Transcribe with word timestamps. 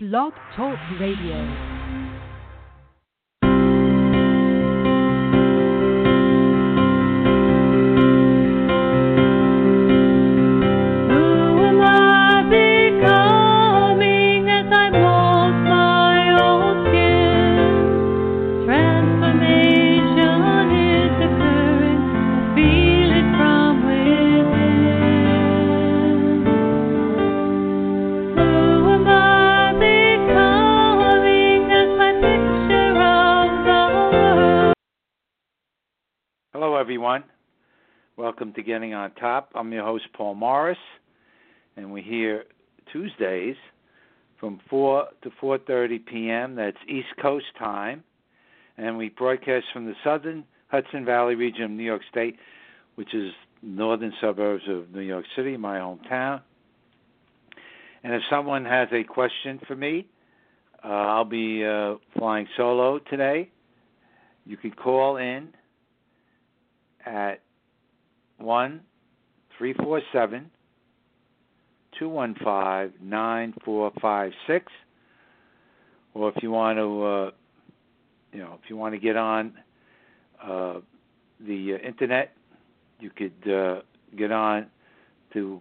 Blog 0.00 0.32
Talk 0.54 0.78
Radio. 1.00 1.77
Getting 38.68 38.92
on 38.92 39.12
Top. 39.12 39.50
I'm 39.54 39.72
your 39.72 39.82
host, 39.82 40.04
Paul 40.12 40.34
Morris, 40.34 40.76
and 41.78 41.90
we're 41.90 42.02
here 42.02 42.44
Tuesdays 42.92 43.56
from 44.38 44.60
4 44.68 45.08
to 45.22 45.30
4:30 45.42 46.04
p.m. 46.04 46.54
That's 46.54 46.76
East 46.86 47.08
Coast 47.18 47.46
time, 47.58 48.04
and 48.76 48.98
we 48.98 49.08
broadcast 49.08 49.64
from 49.72 49.86
the 49.86 49.94
Southern 50.04 50.44
Hudson 50.66 51.06
Valley 51.06 51.34
region 51.34 51.62
of 51.62 51.70
New 51.70 51.82
York 51.82 52.02
State, 52.10 52.36
which 52.96 53.14
is 53.14 53.32
northern 53.62 54.12
suburbs 54.20 54.64
of 54.68 54.94
New 54.94 55.00
York 55.00 55.24
City, 55.34 55.56
my 55.56 55.78
hometown. 55.78 56.42
And 58.04 58.12
if 58.12 58.20
someone 58.28 58.66
has 58.66 58.88
a 58.92 59.02
question 59.02 59.60
for 59.66 59.76
me, 59.76 60.06
uh, 60.84 60.88
I'll 60.88 61.24
be 61.24 61.64
uh, 61.64 61.94
flying 62.18 62.46
solo 62.54 62.98
today. 62.98 63.48
You 64.44 64.58
can 64.58 64.72
call 64.72 65.16
in 65.16 65.54
at 67.06 67.40
one 68.38 68.80
three 69.56 69.74
four 69.74 70.00
seven 70.12 70.50
two 71.98 72.08
one 72.08 72.34
five 72.42 72.92
nine 73.02 73.52
four 73.64 73.92
five 74.00 74.32
six, 74.46 74.72
or 76.14 76.30
if 76.30 76.36
you 76.42 76.50
want 76.50 76.78
to, 76.78 77.04
uh, 77.04 77.30
you 78.32 78.38
know, 78.38 78.58
if 78.62 78.70
you 78.70 78.76
want 78.76 78.94
to 78.94 79.00
get 79.00 79.16
on 79.16 79.52
uh, 80.42 80.80
the 81.40 81.74
uh, 81.74 81.78
internet, 81.86 82.32
you 83.00 83.10
could 83.10 83.46
uh, 83.50 83.80
get 84.16 84.32
on 84.32 84.66
to 85.32 85.60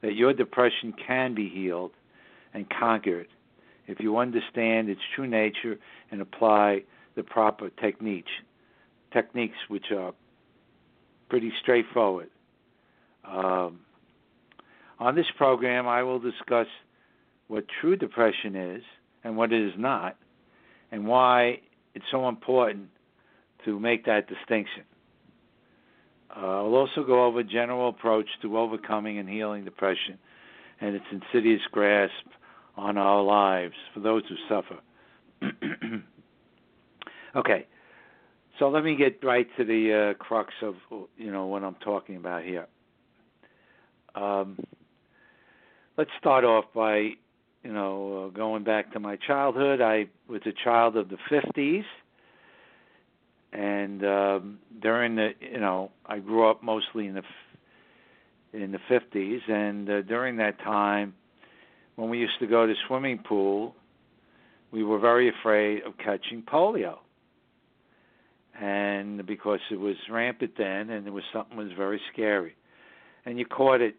that 0.02 0.14
your 0.14 0.32
depression 0.32 0.92
can 1.06 1.34
be 1.34 1.48
healed 1.48 1.92
and 2.52 2.66
conquered 2.68 3.28
if 3.86 4.00
you 4.00 4.18
understand 4.18 4.88
its 4.88 5.00
true 5.14 5.26
nature 5.26 5.78
and 6.10 6.20
apply 6.20 6.82
the 7.16 7.22
proper 7.22 7.70
techniques, 7.70 8.30
techniques 9.12 9.56
which 9.68 9.86
are 9.92 10.12
pretty 11.28 11.52
straightforward. 11.62 12.28
Um, 13.24 13.80
on 14.98 15.14
this 15.14 15.26
program, 15.36 15.86
I 15.86 16.02
will 16.02 16.18
discuss 16.18 16.66
what 17.48 17.64
true 17.80 17.96
depression 17.96 18.56
is 18.56 18.82
and 19.22 19.36
what 19.36 19.52
it 19.52 19.60
is 19.66 19.74
not, 19.76 20.16
and 20.92 21.06
why 21.06 21.60
it's 21.94 22.04
so 22.10 22.28
important 22.28 22.88
to 23.64 23.80
make 23.80 24.04
that 24.06 24.28
distinction. 24.28 24.84
Uh, 26.36 26.64
I'll 26.64 26.74
also 26.74 27.04
go 27.04 27.24
over 27.24 27.40
a 27.40 27.44
general 27.44 27.88
approach 27.88 28.26
to 28.42 28.58
overcoming 28.58 29.18
and 29.18 29.28
healing 29.28 29.64
depression 29.64 30.18
and 30.80 30.96
its 30.96 31.04
insidious 31.10 31.60
grasp 31.70 32.12
on 32.76 32.98
our 32.98 33.22
lives 33.22 33.74
for 33.92 34.00
those 34.00 34.22
who 34.28 34.36
suffer. 34.48 34.80
okay, 37.36 37.66
so 38.58 38.68
let 38.68 38.84
me 38.84 38.96
get 38.96 39.22
right 39.22 39.46
to 39.56 39.64
the 39.64 40.14
uh, 40.14 40.22
crux 40.22 40.52
of 40.62 40.74
you 41.16 41.30
know 41.30 41.46
what 41.46 41.62
I'm 41.64 41.76
talking 41.76 42.16
about 42.16 42.44
here. 42.44 42.66
Um, 44.14 44.58
let's 45.96 46.10
start 46.18 46.44
off 46.44 46.66
by 46.74 47.10
you 47.62 47.72
know 47.72 48.26
uh, 48.26 48.36
going 48.36 48.64
back 48.64 48.92
to 48.92 49.00
my 49.00 49.16
childhood. 49.16 49.80
I 49.80 50.06
was 50.28 50.42
a 50.46 50.52
child 50.64 50.96
of 50.96 51.08
the 51.08 51.18
50s, 51.30 51.84
and 53.52 54.04
um, 54.04 54.58
during 54.80 55.16
the 55.16 55.30
you 55.40 55.60
know 55.60 55.90
I 56.06 56.18
grew 56.18 56.48
up 56.48 56.62
mostly 56.62 57.06
in 57.06 57.14
the 57.14 57.22
in 58.52 58.70
the 58.70 58.78
50s, 58.88 59.50
and 59.50 59.90
uh, 59.90 60.02
during 60.02 60.36
that 60.36 60.60
time 60.60 61.14
when 61.96 62.10
we 62.10 62.18
used 62.18 62.38
to 62.40 62.46
go 62.46 62.66
to 62.66 62.74
swimming 62.86 63.18
pool, 63.18 63.74
we 64.72 64.82
were 64.82 64.98
very 64.98 65.28
afraid 65.28 65.82
of 65.84 65.96
catching 65.98 66.42
polio. 66.42 66.98
And 68.60 69.24
because 69.26 69.60
it 69.70 69.78
was 69.78 69.96
rampant 70.10 70.52
then 70.56 70.90
and 70.90 71.06
it 71.06 71.12
was 71.12 71.24
something 71.32 71.56
that 71.56 71.64
was 71.64 71.72
very 71.76 72.00
scary. 72.12 72.54
And 73.24 73.38
you 73.38 73.46
caught 73.46 73.80
it 73.80 73.96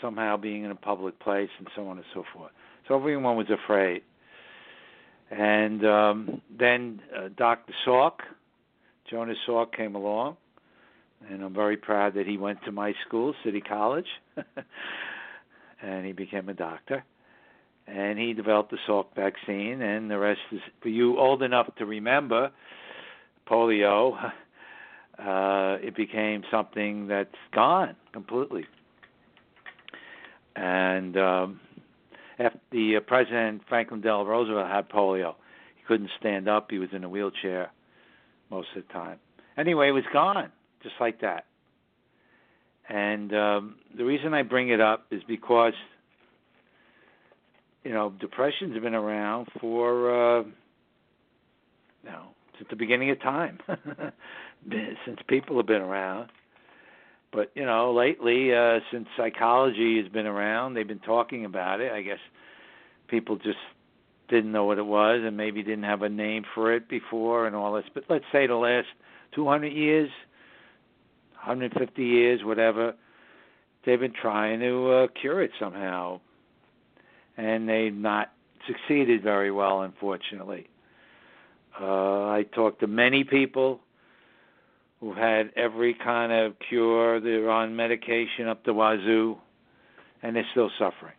somehow 0.00 0.36
being 0.36 0.64
in 0.64 0.70
a 0.70 0.76
public 0.76 1.18
place 1.20 1.50
and 1.58 1.68
so 1.76 1.88
on 1.88 1.96
and 1.96 2.06
so 2.14 2.24
forth. 2.34 2.52
So 2.88 2.96
everyone 2.96 3.36
was 3.36 3.46
afraid. 3.50 4.02
And 5.30 5.86
um, 5.86 6.40
then 6.58 7.00
uh, 7.16 7.28
Dr. 7.36 7.72
Salk, 7.86 8.20
Jonas 9.08 9.38
Salk, 9.46 9.72
came 9.72 9.94
along, 9.94 10.36
and 11.28 11.42
I'm 11.42 11.54
very 11.54 11.76
proud 11.76 12.14
that 12.14 12.26
he 12.26 12.36
went 12.36 12.58
to 12.64 12.72
my 12.72 12.94
school, 13.06 13.34
City 13.44 13.60
College, 13.60 14.08
and 15.82 16.04
he 16.04 16.12
became 16.12 16.48
a 16.48 16.54
doctor. 16.54 17.04
And 17.92 18.18
he 18.18 18.34
developed 18.34 18.70
the 18.70 18.78
Salk 18.88 19.06
vaccine, 19.16 19.82
and 19.82 20.08
the 20.08 20.18
rest 20.18 20.40
is 20.52 20.60
for 20.80 20.88
you 20.88 21.18
old 21.18 21.42
enough 21.42 21.74
to 21.78 21.86
remember 21.86 22.50
polio. 23.48 24.32
Uh, 25.18 25.76
it 25.82 25.94
became 25.94 26.42
something 26.50 27.06
that's 27.06 27.28
gone 27.54 27.94
completely. 28.10 28.64
And 30.56 31.14
um, 31.18 31.60
after 32.38 32.58
the 32.72 32.96
uh, 32.96 33.00
President 33.00 33.60
Franklin 33.68 34.00
Delano 34.00 34.24
Roosevelt 34.24 34.70
had 34.70 34.88
polio, 34.88 35.34
he 35.76 35.82
couldn't 35.86 36.08
stand 36.18 36.48
up. 36.48 36.70
He 36.70 36.78
was 36.78 36.88
in 36.92 37.04
a 37.04 37.08
wheelchair 37.10 37.70
most 38.50 38.68
of 38.74 38.82
the 38.86 38.92
time. 38.94 39.18
Anyway, 39.58 39.88
it 39.88 39.92
was 39.92 40.04
gone, 40.10 40.50
just 40.82 40.94
like 41.00 41.20
that. 41.20 41.44
And 42.88 43.34
um, 43.34 43.74
the 43.96 44.04
reason 44.04 44.32
I 44.32 44.42
bring 44.42 44.70
it 44.70 44.80
up 44.80 45.06
is 45.10 45.22
because 45.28 45.74
you 47.84 47.92
know 47.92 48.12
depression's 48.20 48.78
been 48.80 48.94
around 48.94 49.48
for 49.60 50.38
uh, 50.38 50.42
you 52.04 52.10
since 52.60 52.68
the 52.68 52.76
beginning 52.76 53.10
of 53.10 53.20
time, 53.22 53.58
since 55.06 55.18
people 55.28 55.56
have 55.56 55.66
been 55.66 55.80
around. 55.80 56.30
But 57.32 57.52
you 57.54 57.64
know, 57.64 57.92
lately, 57.94 58.54
uh, 58.54 58.80
since 58.92 59.06
psychology 59.16 60.00
has 60.02 60.12
been 60.12 60.26
around, 60.26 60.74
they've 60.74 60.86
been 60.86 60.98
talking 60.98 61.44
about 61.44 61.80
it. 61.80 61.90
I 61.90 62.02
guess 62.02 62.18
people 63.08 63.36
just 63.36 63.58
didn't 64.28 64.52
know 64.52 64.64
what 64.64 64.78
it 64.78 64.86
was, 64.86 65.22
and 65.24 65.36
maybe 65.36 65.62
didn't 65.62 65.84
have 65.84 66.02
a 66.02 66.08
name 66.08 66.44
for 66.54 66.74
it 66.74 66.88
before, 66.88 67.46
and 67.46 67.56
all 67.56 67.72
this. 67.74 67.84
But 67.94 68.04
let's 68.08 68.24
say 68.30 68.46
the 68.46 68.54
last 68.54 68.88
200 69.34 69.68
years, 69.68 70.10
150 71.36 72.02
years, 72.02 72.40
whatever, 72.44 72.94
they've 73.86 73.98
been 73.98 74.12
trying 74.12 74.60
to 74.60 74.90
uh, 74.90 75.06
cure 75.20 75.42
it 75.42 75.52
somehow, 75.58 76.20
and 77.40 77.66
they've 77.66 77.94
not 77.94 78.32
succeeded 78.66 79.22
very 79.22 79.50
well, 79.50 79.80
unfortunately. 79.80 80.68
Uh, 81.80 82.26
I 82.26 82.44
talked 82.54 82.80
to 82.80 82.86
many 82.86 83.24
people 83.24 83.80
who've 85.00 85.16
had 85.16 85.50
every 85.56 85.94
kind 85.94 86.32
of 86.32 86.54
cure. 86.68 87.18
They're 87.18 87.48
on 87.48 87.74
medication 87.74 88.46
up 88.46 88.64
the 88.64 88.74
wazoo, 88.74 89.38
and 90.22 90.36
they're 90.36 90.46
still 90.50 90.70
suffering. 90.78 91.14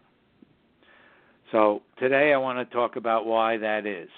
So 1.51 1.81
today 1.97 2.33
I 2.33 2.37
want 2.37 2.59
to 2.59 2.73
talk 2.73 2.97
about 2.97 3.25
why 3.25 3.57
that 3.57 3.87
is, 3.87 4.09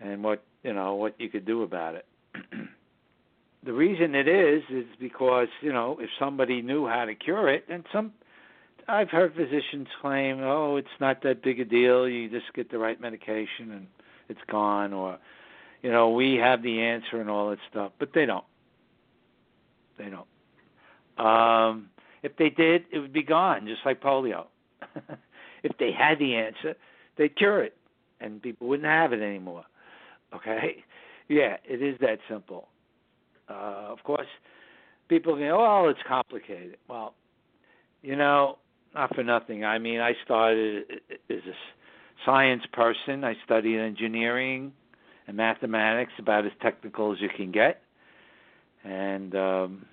and 0.00 0.22
what 0.22 0.44
you 0.62 0.74
know 0.74 0.96
what 0.96 1.18
you 1.18 1.30
could 1.30 1.46
do 1.46 1.62
about 1.62 1.94
it. 1.94 2.04
the 3.64 3.72
reason 3.72 4.14
it 4.14 4.28
is 4.28 4.62
is 4.70 4.84
because 5.00 5.48
you 5.62 5.72
know 5.72 5.96
if 5.98 6.10
somebody 6.18 6.60
knew 6.60 6.86
how 6.86 7.06
to 7.06 7.14
cure 7.14 7.48
it, 7.48 7.64
and 7.70 7.84
some 7.90 8.12
I've 8.88 9.10
heard 9.10 9.34
physicians 9.34 9.88
claim, 10.00 10.40
oh, 10.42 10.76
it's 10.76 10.88
not 11.00 11.22
that 11.22 11.42
big 11.42 11.60
a 11.60 11.64
deal. 11.64 12.08
You 12.08 12.28
just 12.28 12.52
get 12.54 12.70
the 12.70 12.78
right 12.78 13.00
medication 13.00 13.72
and 13.72 13.86
it's 14.28 14.40
gone, 14.50 14.92
or 14.92 15.18
you 15.82 15.90
know 15.90 16.10
we 16.10 16.34
have 16.36 16.62
the 16.62 16.80
answer 16.80 17.20
and 17.20 17.28
all 17.28 17.50
that 17.50 17.58
stuff, 17.70 17.92
but 17.98 18.10
they 18.14 18.26
don't. 18.26 18.44
They 19.98 20.08
don't. 20.08 21.26
Um, 21.26 21.90
if 22.22 22.36
they 22.36 22.50
did, 22.50 22.84
it 22.92 22.98
would 22.98 23.12
be 23.12 23.22
gone, 23.22 23.66
just 23.66 23.80
like 23.84 24.00
polio. 24.00 24.46
if 25.62 25.76
they 25.78 25.90
had 25.92 26.18
the 26.18 26.34
answer, 26.36 26.74
they'd 27.18 27.36
cure 27.36 27.62
it, 27.62 27.76
and 28.20 28.40
people 28.40 28.68
wouldn't 28.68 28.88
have 28.88 29.12
it 29.12 29.20
anymore. 29.20 29.64
Okay? 30.34 30.84
Yeah, 31.28 31.56
it 31.64 31.82
is 31.82 31.98
that 32.00 32.18
simple. 32.28 32.68
Uh, 33.48 33.88
of 33.88 34.02
course, 34.04 34.28
people 35.08 35.36
go, 35.36 35.58
"Oh, 35.60 35.88
it's 35.88 36.00
complicated." 36.06 36.76
Well, 36.88 37.14
you 38.02 38.16
know, 38.16 38.58
not 38.94 39.14
for 39.14 39.22
nothing. 39.22 39.64
I 39.64 39.78
mean, 39.78 40.00
I 40.00 40.12
started 40.24 40.84
as 41.28 41.36
a 41.38 41.54
science 42.24 42.62
person. 42.72 43.24
I 43.24 43.34
studied 43.44 43.78
engineering 43.78 44.72
and 45.26 45.36
mathematics, 45.36 46.12
about 46.18 46.44
as 46.44 46.52
technical 46.60 47.12
as 47.12 47.20
you 47.20 47.28
can 47.34 47.52
get, 47.52 47.82
and 48.84 49.34
um, 49.34 49.86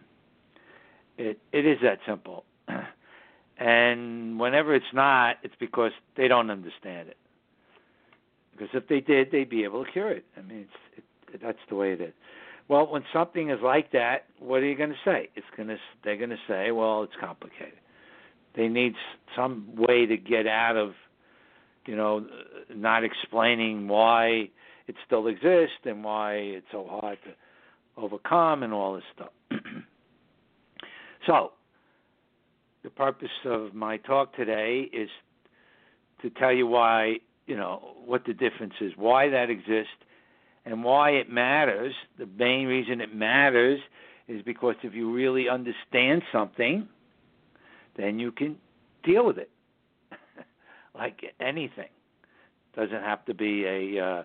it 1.17 1.39
it 1.51 1.65
is 1.65 1.77
that 1.83 1.99
simple. 2.07 2.43
and 3.59 4.39
whenever 4.39 4.73
it's 4.73 4.93
not, 4.93 5.37
it's 5.43 5.53
because 5.59 5.91
they 6.15 6.27
don't 6.27 6.49
understand 6.49 7.09
it. 7.09 7.17
Because 8.51 8.69
if 8.73 8.87
they 8.87 8.99
did, 8.99 9.29
they'd 9.31 9.49
be 9.49 9.63
able 9.63 9.85
to 9.85 9.91
cure 9.91 10.09
it. 10.09 10.25
I 10.35 10.41
mean, 10.41 10.65
it's 10.95 11.03
it, 11.33 11.41
that's 11.43 11.59
the 11.69 11.75
way 11.75 11.93
it 11.93 12.01
is. 12.01 12.13
Well, 12.67 12.87
when 12.87 13.03
something 13.13 13.49
is 13.49 13.59
like 13.63 13.91
that, 13.91 14.25
what 14.39 14.57
are 14.57 14.65
you 14.65 14.75
going 14.75 14.89
to 14.89 14.95
say? 15.05 15.29
It's 15.35 15.45
going 15.55 15.69
to 15.69 15.77
they're 16.03 16.17
going 16.17 16.31
to 16.31 16.37
say, 16.47 16.71
well, 16.71 17.03
it's 17.03 17.13
complicated. 17.19 17.77
They 18.57 18.67
need 18.67 18.93
some 19.35 19.67
way 19.75 20.07
to 20.07 20.17
get 20.17 20.47
out 20.47 20.75
of, 20.75 20.93
you 21.85 21.95
know, 21.95 22.25
not 22.73 23.03
explaining 23.03 23.87
why 23.87 24.49
it 24.87 24.95
still 25.05 25.27
exists 25.27 25.77
and 25.85 26.03
why 26.03 26.33
it's 26.33 26.65
so 26.71 26.87
hard 26.89 27.19
to 27.25 28.01
overcome 28.01 28.63
and 28.63 28.73
all 28.73 28.95
this 28.95 29.03
stuff. 29.13 29.29
so, 31.27 31.51
the 32.83 32.89
purpose 32.89 33.29
of 33.45 33.75
my 33.75 33.97
talk 33.97 34.35
today 34.35 34.89
is 34.91 35.09
to 36.23 36.31
tell 36.31 36.51
you 36.51 36.65
why, 36.65 37.17
you 37.45 37.55
know, 37.55 37.95
what 38.05 38.25
the 38.25 38.33
difference 38.33 38.73
is, 38.81 38.91
why 38.95 39.29
that 39.29 39.51
exists, 39.51 39.91
and 40.65 40.83
why 40.83 41.11
it 41.11 41.29
matters. 41.29 41.93
The 42.17 42.25
main 42.25 42.65
reason 42.65 43.01
it 43.01 43.13
matters 43.13 43.79
is 44.27 44.41
because 44.41 44.75
if 44.83 44.95
you 44.95 45.13
really 45.13 45.47
understand 45.47 46.23
something, 46.31 46.87
then 47.97 48.19
you 48.19 48.31
can 48.31 48.57
deal 49.03 49.25
with 49.25 49.37
it. 49.37 49.49
like 50.95 51.21
anything, 51.39 51.89
doesn't 52.75 53.01
have 53.01 53.25
to 53.25 53.33
be 53.33 53.65
a 53.65 54.03
uh, 54.03 54.23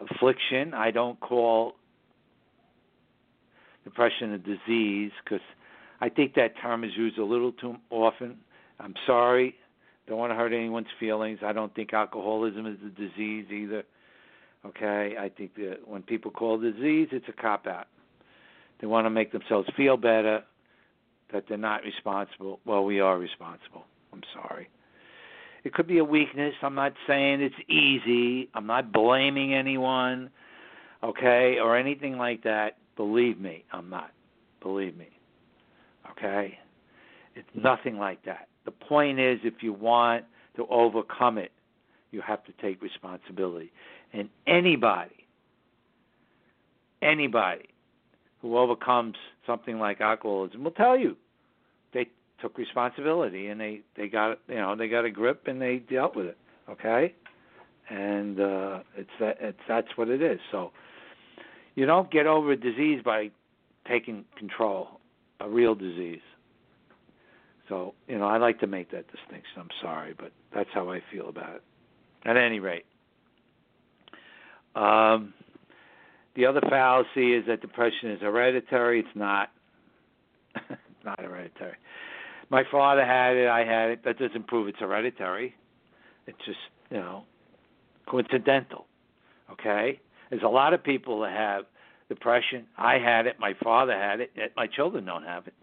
affliction. 0.00 0.72
I 0.74 0.90
don't 0.90 1.18
call 1.20 1.74
depression 3.84 4.32
a 4.32 4.38
disease 4.38 5.10
because 5.24 5.44
I 6.00 6.08
think 6.08 6.34
that 6.34 6.52
term 6.60 6.84
is 6.84 6.92
used 6.96 7.18
a 7.18 7.24
little 7.24 7.52
too 7.52 7.76
often. 7.90 8.38
I'm 8.78 8.94
sorry. 9.06 9.54
Don't 10.06 10.18
want 10.18 10.30
to 10.32 10.36
hurt 10.36 10.52
anyone's 10.52 10.88
feelings. 10.98 11.40
I 11.44 11.52
don't 11.52 11.74
think 11.74 11.92
alcoholism 11.92 12.66
is 12.66 12.78
a 12.84 12.90
disease 12.90 13.46
either. 13.50 13.84
Okay, 14.64 15.16
I 15.18 15.28
think 15.28 15.54
that 15.56 15.78
when 15.86 16.02
people 16.02 16.30
call 16.30 16.62
it 16.62 16.66
a 16.66 16.72
disease, 16.72 17.08
it's 17.10 17.26
a 17.28 17.32
cop 17.32 17.66
out. 17.66 17.86
They 18.80 18.86
want 18.86 19.06
to 19.06 19.10
make 19.10 19.32
themselves 19.32 19.68
feel 19.76 19.96
better 19.96 20.42
that 21.32 21.44
they're 21.48 21.58
not 21.58 21.82
responsible. 21.82 22.60
Well, 22.64 22.84
we 22.84 23.00
are 23.00 23.18
responsible. 23.18 23.84
I'm 24.12 24.22
sorry. 24.34 24.68
It 25.64 25.72
could 25.74 25.86
be 25.86 25.98
a 25.98 26.04
weakness. 26.04 26.54
I'm 26.62 26.74
not 26.74 26.92
saying 27.06 27.40
it's 27.40 27.54
easy. 27.68 28.48
I'm 28.54 28.66
not 28.66 28.92
blaming 28.92 29.54
anyone, 29.54 30.30
okay, 31.02 31.58
or 31.62 31.76
anything 31.76 32.18
like 32.18 32.42
that. 32.42 32.78
Believe 32.96 33.40
me, 33.40 33.64
I'm 33.72 33.88
not. 33.88 34.10
Believe 34.60 34.96
me. 34.96 35.08
Okay? 36.10 36.58
It's 37.34 37.48
nothing 37.54 37.98
like 37.98 38.24
that. 38.24 38.48
The 38.64 38.72
point 38.72 39.18
is 39.18 39.38
if 39.44 39.62
you 39.62 39.72
want 39.72 40.24
to 40.56 40.66
overcome 40.68 41.38
it, 41.38 41.52
you 42.10 42.20
have 42.20 42.44
to 42.44 42.52
take 42.60 42.82
responsibility. 42.82 43.72
And 44.12 44.28
anybody, 44.46 45.26
anybody 47.00 47.68
who 48.42 48.58
overcomes 48.58 49.14
something 49.46 49.78
like 49.78 50.00
alcoholism 50.00 50.64
will 50.64 50.72
tell 50.72 50.98
you 50.98 51.16
they 51.92 52.08
took 52.40 52.58
responsibility 52.58 53.48
and 53.48 53.60
they 53.60 53.80
they 53.96 54.08
got 54.08 54.38
you 54.48 54.56
know 54.56 54.76
they 54.76 54.88
got 54.88 55.04
a 55.04 55.10
grip 55.10 55.44
and 55.46 55.60
they 55.60 55.76
dealt 55.78 56.16
with 56.16 56.26
it. 56.26 56.38
Okay, 56.68 57.14
and 57.88 58.40
uh, 58.40 58.80
it's 58.96 59.10
that 59.20 59.36
it's 59.40 59.58
that's 59.68 59.88
what 59.96 60.08
it 60.08 60.22
is. 60.22 60.40
So 60.50 60.72
you 61.74 61.86
don't 61.86 62.10
get 62.10 62.26
over 62.26 62.52
a 62.52 62.56
disease 62.56 63.00
by 63.04 63.30
taking 63.88 64.24
control, 64.38 65.00
a 65.40 65.48
real 65.48 65.74
disease. 65.74 66.20
So 67.68 67.94
you 68.08 68.18
know 68.18 68.26
I 68.26 68.38
like 68.38 68.60
to 68.60 68.66
make 68.66 68.90
that 68.90 69.06
distinction. 69.10 69.58
I'm 69.58 69.68
sorry, 69.80 70.14
but 70.18 70.32
that's 70.54 70.70
how 70.72 70.90
I 70.90 71.00
feel 71.12 71.28
about 71.28 71.56
it. 71.56 71.62
At 72.24 72.36
any 72.36 72.60
rate. 72.60 72.84
Um, 74.74 75.34
the 76.34 76.46
other 76.46 76.60
fallacy 76.60 77.34
is 77.34 77.46
that 77.46 77.60
depression 77.60 78.10
is 78.10 78.20
hereditary. 78.20 79.00
It's 79.00 79.08
not. 79.14 79.50
Not 81.04 81.20
hereditary. 81.20 81.76
My 82.50 82.64
father 82.70 83.04
had 83.04 83.36
it. 83.36 83.48
I 83.48 83.64
had 83.64 83.90
it. 83.90 84.04
That 84.04 84.18
doesn't 84.18 84.46
prove 84.46 84.68
it's 84.68 84.78
hereditary. 84.78 85.54
It's 86.26 86.38
just 86.44 86.58
you 86.90 86.98
know 86.98 87.24
coincidental. 88.06 88.86
Okay. 89.50 90.00
There's 90.30 90.42
a 90.42 90.48
lot 90.48 90.72
of 90.72 90.82
people 90.82 91.20
that 91.20 91.32
have 91.32 91.64
depression. 92.08 92.66
I 92.76 92.98
had 92.98 93.26
it. 93.26 93.38
My 93.38 93.54
father 93.62 93.92
had 93.92 94.20
it. 94.20 94.32
My 94.56 94.66
children 94.66 95.04
don't 95.04 95.24
have 95.24 95.46
it. 95.46 95.54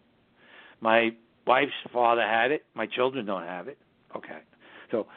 My 0.81 1.11
wife's 1.45 1.71
father 1.91 2.21
had 2.21 2.51
it. 2.51 2.65
My 2.75 2.85
children 2.85 3.25
don't 3.25 3.45
have 3.45 3.67
it. 3.67 3.77
Okay. 4.15 4.39
So 4.91 5.07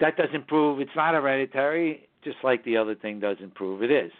that 0.00 0.16
doesn't 0.16 0.46
prove 0.46 0.80
it's 0.80 0.90
not 0.96 1.14
hereditary, 1.14 2.08
just 2.22 2.36
like 2.42 2.64
the 2.64 2.76
other 2.76 2.94
thing 2.94 3.20
doesn't 3.20 3.54
prove 3.54 3.82
it 3.82 3.90
is. 3.90 4.12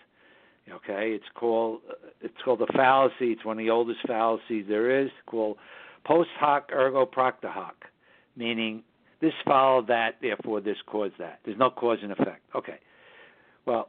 Okay, 0.72 1.12
it's 1.12 1.24
called 1.34 1.80
it's 2.20 2.34
called 2.44 2.62
a 2.62 2.72
fallacy. 2.72 3.32
It's 3.32 3.44
one 3.44 3.58
of 3.58 3.64
the 3.64 3.70
oldest 3.70 4.00
fallacies 4.06 4.66
there 4.68 5.02
is, 5.02 5.10
called 5.26 5.56
post 6.04 6.30
hoc 6.38 6.70
ergo 6.72 7.06
propter 7.06 7.48
hoc, 7.48 7.86
meaning 8.36 8.82
this 9.20 9.32
followed 9.44 9.88
that, 9.88 10.16
therefore 10.20 10.60
this 10.60 10.76
caused 10.86 11.14
that. 11.18 11.40
There's 11.44 11.58
no 11.58 11.70
cause 11.70 11.98
and 12.02 12.12
effect. 12.12 12.42
Okay. 12.54 12.78
Well, 13.66 13.88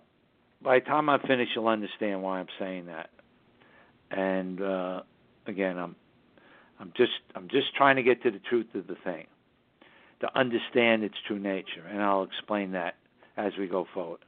by 0.62 0.80
the 0.80 0.86
time 0.86 1.10
I'm 1.10 1.22
finished, 1.22 1.52
you'll 1.56 1.68
understand 1.68 2.22
why 2.24 2.40
I'm 2.40 2.48
saying 2.60 2.88
that. 2.88 3.10
And 4.12 4.62
uh, 4.62 5.02
again, 5.48 5.78
I'm 5.78 5.96
I'm 6.80 6.94
just 6.96 7.12
I'm 7.36 7.48
just 7.50 7.76
trying 7.76 7.98
to 7.98 8.04
get 8.04 8.24
to 8.24 8.32
the 8.32 8.40
truth 8.40 8.68
of 8.74 8.88
the 8.88 8.96
thing 9.04 9.28
to 10.22 10.38
understand 10.38 11.04
its 11.04 11.16
true 11.28 11.40
nature, 11.40 11.86
and 11.90 12.02
I'll 12.02 12.24
explain 12.24 12.72
that 12.72 12.96
as 13.38 13.54
we 13.58 13.68
go 13.68 13.86
forward. 13.94 14.20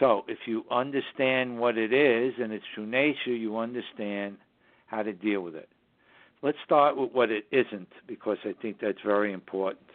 So, 0.00 0.24
if 0.26 0.38
you 0.46 0.64
understand 0.70 1.58
what 1.58 1.76
it 1.76 1.92
is 1.92 2.34
and 2.40 2.52
its 2.52 2.64
true 2.74 2.86
nature, 2.86 3.34
you 3.34 3.58
understand 3.58 4.38
how 4.86 5.02
to 5.02 5.12
deal 5.12 5.42
with 5.42 5.54
it. 5.54 5.68
Let's 6.42 6.58
start 6.64 6.96
with 6.96 7.12
what 7.12 7.30
it 7.30 7.44
isn't, 7.52 7.88
because 8.06 8.38
I 8.44 8.54
think 8.60 8.80
that's 8.80 8.98
very 9.04 9.32
important. 9.32 9.86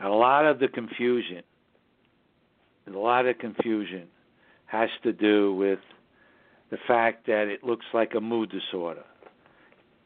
A 0.00 0.08
lot 0.08 0.46
of 0.46 0.58
the 0.58 0.68
confusion, 0.68 1.42
a 2.86 2.90
lot 2.90 3.26
of 3.26 3.38
confusion 3.38 4.08
has 4.66 4.88
to 5.02 5.12
do 5.12 5.54
with 5.54 5.80
the 6.70 6.78
fact 6.86 7.26
that 7.26 7.48
it 7.48 7.62
looks 7.62 7.86
like 7.92 8.14
a 8.14 8.20
mood 8.20 8.50
disorder. 8.50 9.04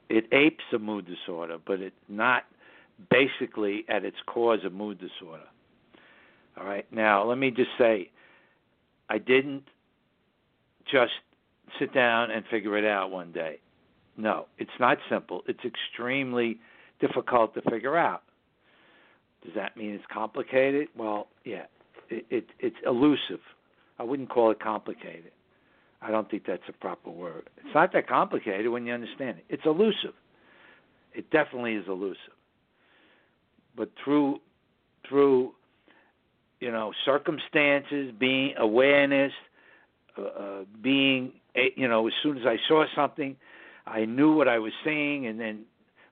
It 0.09 0.27
apes 0.33 0.65
a 0.73 0.79
mood 0.79 1.07
disorder, 1.07 1.59
but 1.65 1.81
it's 1.81 1.95
not 2.09 2.45
basically 3.11 3.85
at 3.89 4.05
its 4.05 4.17
cause 4.27 4.61
a 4.67 4.71
mood 4.71 4.99
disorder. 4.99 5.45
All 6.59 6.67
right. 6.67 6.87
Now, 6.93 7.25
let 7.25 7.39
me 7.39 7.51
just 7.51 7.71
say, 7.79 8.11
I 9.09 9.19
didn't 9.19 9.65
just 10.91 11.13
sit 11.79 11.93
down 11.95 12.31
and 12.31 12.45
figure 12.51 12.77
it 12.77 12.85
out 12.85 13.11
one 13.11 13.33
day. 13.33 13.61
No, 14.17 14.47
it's 14.59 14.71
not 14.81 14.99
simple. 15.11 15.43
It's 15.47 15.61
extremely 15.65 16.59
difficult 17.01 17.55
to 17.55 17.63
figure 17.71 17.97
out. 17.97 18.23
Does 19.45 19.55
that 19.55 19.77
mean 19.77 19.91
it's 19.91 20.05
complicated? 20.13 20.89
Well, 20.97 21.29
yeah, 21.45 21.67
it, 22.11 22.27
it 22.29 22.47
it's 22.59 22.77
elusive. 22.85 23.41
I 23.99 24.03
wouldn't 24.03 24.31
call 24.31 24.51
it 24.51 24.61
complicated. 24.61 25.31
I 26.03 26.11
don't 26.11 26.29
think 26.29 26.45
that's 26.47 26.63
a 26.69 26.73
proper 26.73 27.11
word. 27.11 27.49
It's 27.59 27.75
not 27.75 27.93
that 27.93 28.09
complicated 28.09 28.69
when 28.69 28.87
you 28.87 28.93
understand 28.93 29.39
it. 29.39 29.45
It's 29.49 29.65
elusive. 29.65 30.15
It 31.13 31.31
definitely 31.31 31.75
is 31.75 31.85
elusive 31.87 32.33
but 33.79 33.89
through 34.05 34.41
through 35.09 35.53
you 36.61 36.71
know 36.71 36.93
circumstances, 37.05 38.13
being 38.19 38.55
awareness, 38.59 39.33
uh, 40.17 40.23
uh, 40.23 40.65
being 40.83 41.33
you 41.77 41.89
know, 41.89 42.07
as 42.07 42.13
soon 42.23 42.39
as 42.39 42.45
I 42.47 42.57
saw 42.69 42.85
something, 42.95 43.37
I 43.87 44.05
knew 44.05 44.35
what 44.35 44.49
I 44.49 44.59
was 44.59 44.73
seeing, 44.85 45.27
and 45.27 45.41
then 45.41 45.65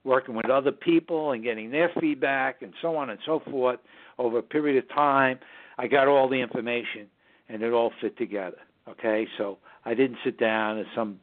working 0.04 0.34
with 0.34 0.48
other 0.48 0.72
people 0.72 1.32
and 1.32 1.42
getting 1.42 1.70
their 1.70 1.90
feedback 2.00 2.62
and 2.62 2.72
so 2.80 2.96
on 2.96 3.10
and 3.10 3.18
so 3.26 3.42
forth 3.50 3.80
over 4.18 4.38
a 4.38 4.42
period 4.42 4.82
of 4.82 4.88
time, 4.94 5.38
I 5.78 5.88
got 5.88 6.06
all 6.06 6.28
the 6.28 6.40
information 6.40 7.08
and 7.48 7.62
it 7.62 7.72
all 7.72 7.92
fit 8.00 8.16
together. 8.16 8.58
Okay, 8.88 9.26
so 9.36 9.58
I 9.84 9.94
didn't 9.94 10.18
sit 10.24 10.38
down 10.38 10.78
as 10.78 10.86
some, 10.94 11.18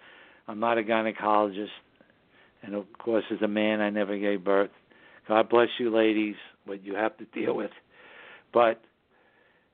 I'm 0.46 0.60
not 0.60 0.78
a 0.78 0.82
gynecologist. 0.82 1.68
And 2.62 2.74
of 2.74 2.86
course 2.98 3.24
as 3.32 3.42
a 3.42 3.48
man 3.48 3.80
I 3.80 3.90
never 3.90 4.16
gave 4.16 4.44
birth. 4.44 4.70
God 5.26 5.48
bless 5.48 5.68
you 5.78 5.94
ladies, 5.94 6.36
what 6.64 6.84
you 6.84 6.94
have 6.94 7.16
to 7.18 7.24
deal 7.26 7.54
with. 7.54 7.72
But 8.52 8.80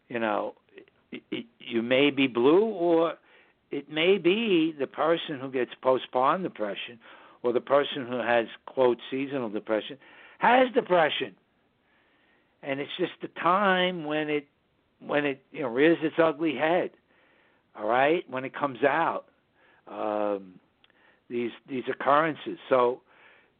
you 0.09 0.19
know, 0.19 0.55
you 1.59 1.83
may 1.83 2.11
be 2.11 2.27
blue 2.27 2.65
or 2.65 3.15
it 3.71 3.91
may 3.91 4.19
be 4.19 4.75
the 4.79 4.87
person 4.87 5.39
who 5.41 5.51
gets 5.51 5.71
postpartum 5.83 6.43
depression 6.43 6.99
or 7.43 7.53
the 7.53 7.61
person 7.61 8.07
who 8.07 8.19
has 8.19 8.47
quote 8.67 8.99
seasonal 9.11 9.49
depression 9.49 9.97
has 10.39 10.73
depression. 10.75 11.35
And 12.63 12.81
it's 12.81 12.91
just 12.99 13.13
the 13.23 13.29
time 13.41 14.05
when 14.05 14.29
it 14.29 14.47
when 15.01 15.25
it 15.25 15.43
you 15.51 15.63
know 15.63 15.69
rears 15.69 15.99
its 16.03 16.17
ugly 16.23 16.55
head 16.55 16.91
all 17.77 17.87
right 17.87 18.23
when 18.29 18.45
it 18.45 18.55
comes 18.55 18.79
out 18.85 19.27
um 19.89 20.55
these 21.29 21.51
these 21.69 21.85
occurrences. 21.91 22.59
So 22.69 23.01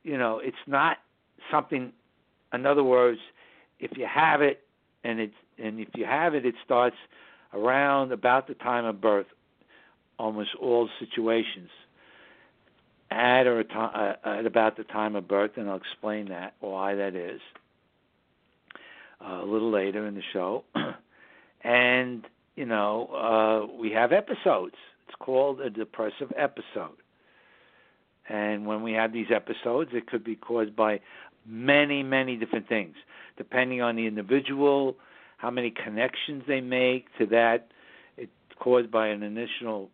you 0.03 0.19
know 0.19 0.41
it's 0.43 0.57
not 0.67 0.99
something 1.51 1.93
in 2.53 2.67
other 2.67 2.85
words 2.85 3.21
if 3.79 3.97
you 3.97 4.07
have 4.13 4.43
it 4.43 4.61
and 5.05 5.21
it's 5.21 5.35
and 5.63 5.81
if 5.81 5.89
you 5.95 6.05
have 6.05 6.35
it 6.35 6.45
it 6.45 6.55
starts 6.65 6.97
around 7.53 8.13
about 8.13 8.47
the 8.47 8.55
time 8.55 8.85
of 8.85 9.01
birth 9.01 9.27
almost 10.19 10.51
all 10.61 10.89
situations 10.99 11.71
at 13.11 13.47
or 13.47 13.65
uh, 13.75 14.15
at 14.25 14.47
about 14.47 14.77
the 14.77 14.85
time 14.85 15.17
of 15.17 15.27
birth, 15.27 15.53
and 15.57 15.69
I'll 15.69 15.77
explain 15.77 16.29
that 16.29 16.55
why 16.61 16.95
that 16.95 17.15
is 17.15 17.41
uh, 19.25 19.43
a 19.43 19.47
little 19.47 19.71
later 19.71 20.07
in 20.07 20.15
the 20.15 20.23
show. 20.33 20.65
and 21.65 22.25
you 22.55 22.67
know, 22.67 23.07
uh, 23.71 23.81
we 23.81 23.91
have 23.93 24.13
episodes. 24.13 24.75
It's 25.09 25.17
called 25.19 25.61
a 25.61 25.71
depressive 25.71 26.33
episode. 26.37 26.97
And 28.29 28.67
when 28.67 28.83
we 28.83 28.93
have 28.93 29.13
these 29.13 29.29
episodes, 29.35 29.91
it 29.93 30.07
could 30.07 30.23
be 30.23 30.37
caused 30.37 30.77
by 30.77 31.01
many, 31.47 32.03
many 32.03 32.37
different 32.37 32.69
things, 32.69 32.95
depending 33.37 33.81
on 33.83 33.97
the 33.97 34.07
individual, 34.07 34.97
how 35.41 35.51
many 35.51 35.71
connections 35.71 36.43
they 36.47 36.61
make 36.61 37.07
to 37.19 37.27
that. 37.27 37.69
It's 38.17 38.31
caused 38.59 38.91
by 38.91 39.09
an 39.09 39.23
initial 39.23 39.91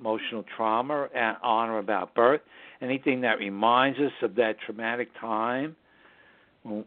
emotional 0.00 0.44
trauma 0.56 1.08
on 1.42 1.70
or 1.70 1.78
about 1.78 2.14
birth, 2.14 2.40
anything 2.80 3.20
that 3.20 3.38
reminds 3.38 3.98
us 3.98 4.12
of 4.22 4.34
that 4.36 4.56
traumatic 4.64 5.08
time, 5.20 5.76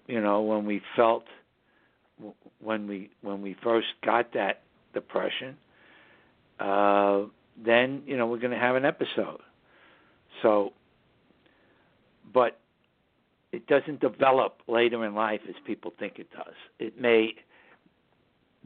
you 0.08 0.22
know, 0.22 0.41
when 0.41 0.65
we 0.65 0.82
felt 0.96 1.24
when 2.60 2.88
we 2.88 3.12
when 3.22 3.41
we 3.41 3.56
first 3.63 3.88
got 4.03 4.34
that 4.34 4.62
depression, 4.94 5.56
uh, 6.60 7.22
then 7.63 8.01
you 8.06 8.17
know 8.17 8.25
we're 8.25 8.39
going 8.39 8.51
to 8.51 8.58
have 8.58 8.75
an 8.75 8.86
episode. 8.86 9.39
So, 10.41 10.74
but 12.34 12.60
it 13.51 13.67
doesn't 13.67 14.01
develop 14.01 14.62
later 14.67 15.06
in 15.06 15.13
life 15.13 15.41
as 15.48 15.56
people 15.65 15.94
think 16.00 16.17
it 16.17 16.27
does. 16.32 16.56
It 16.79 17.00
may 17.00 17.36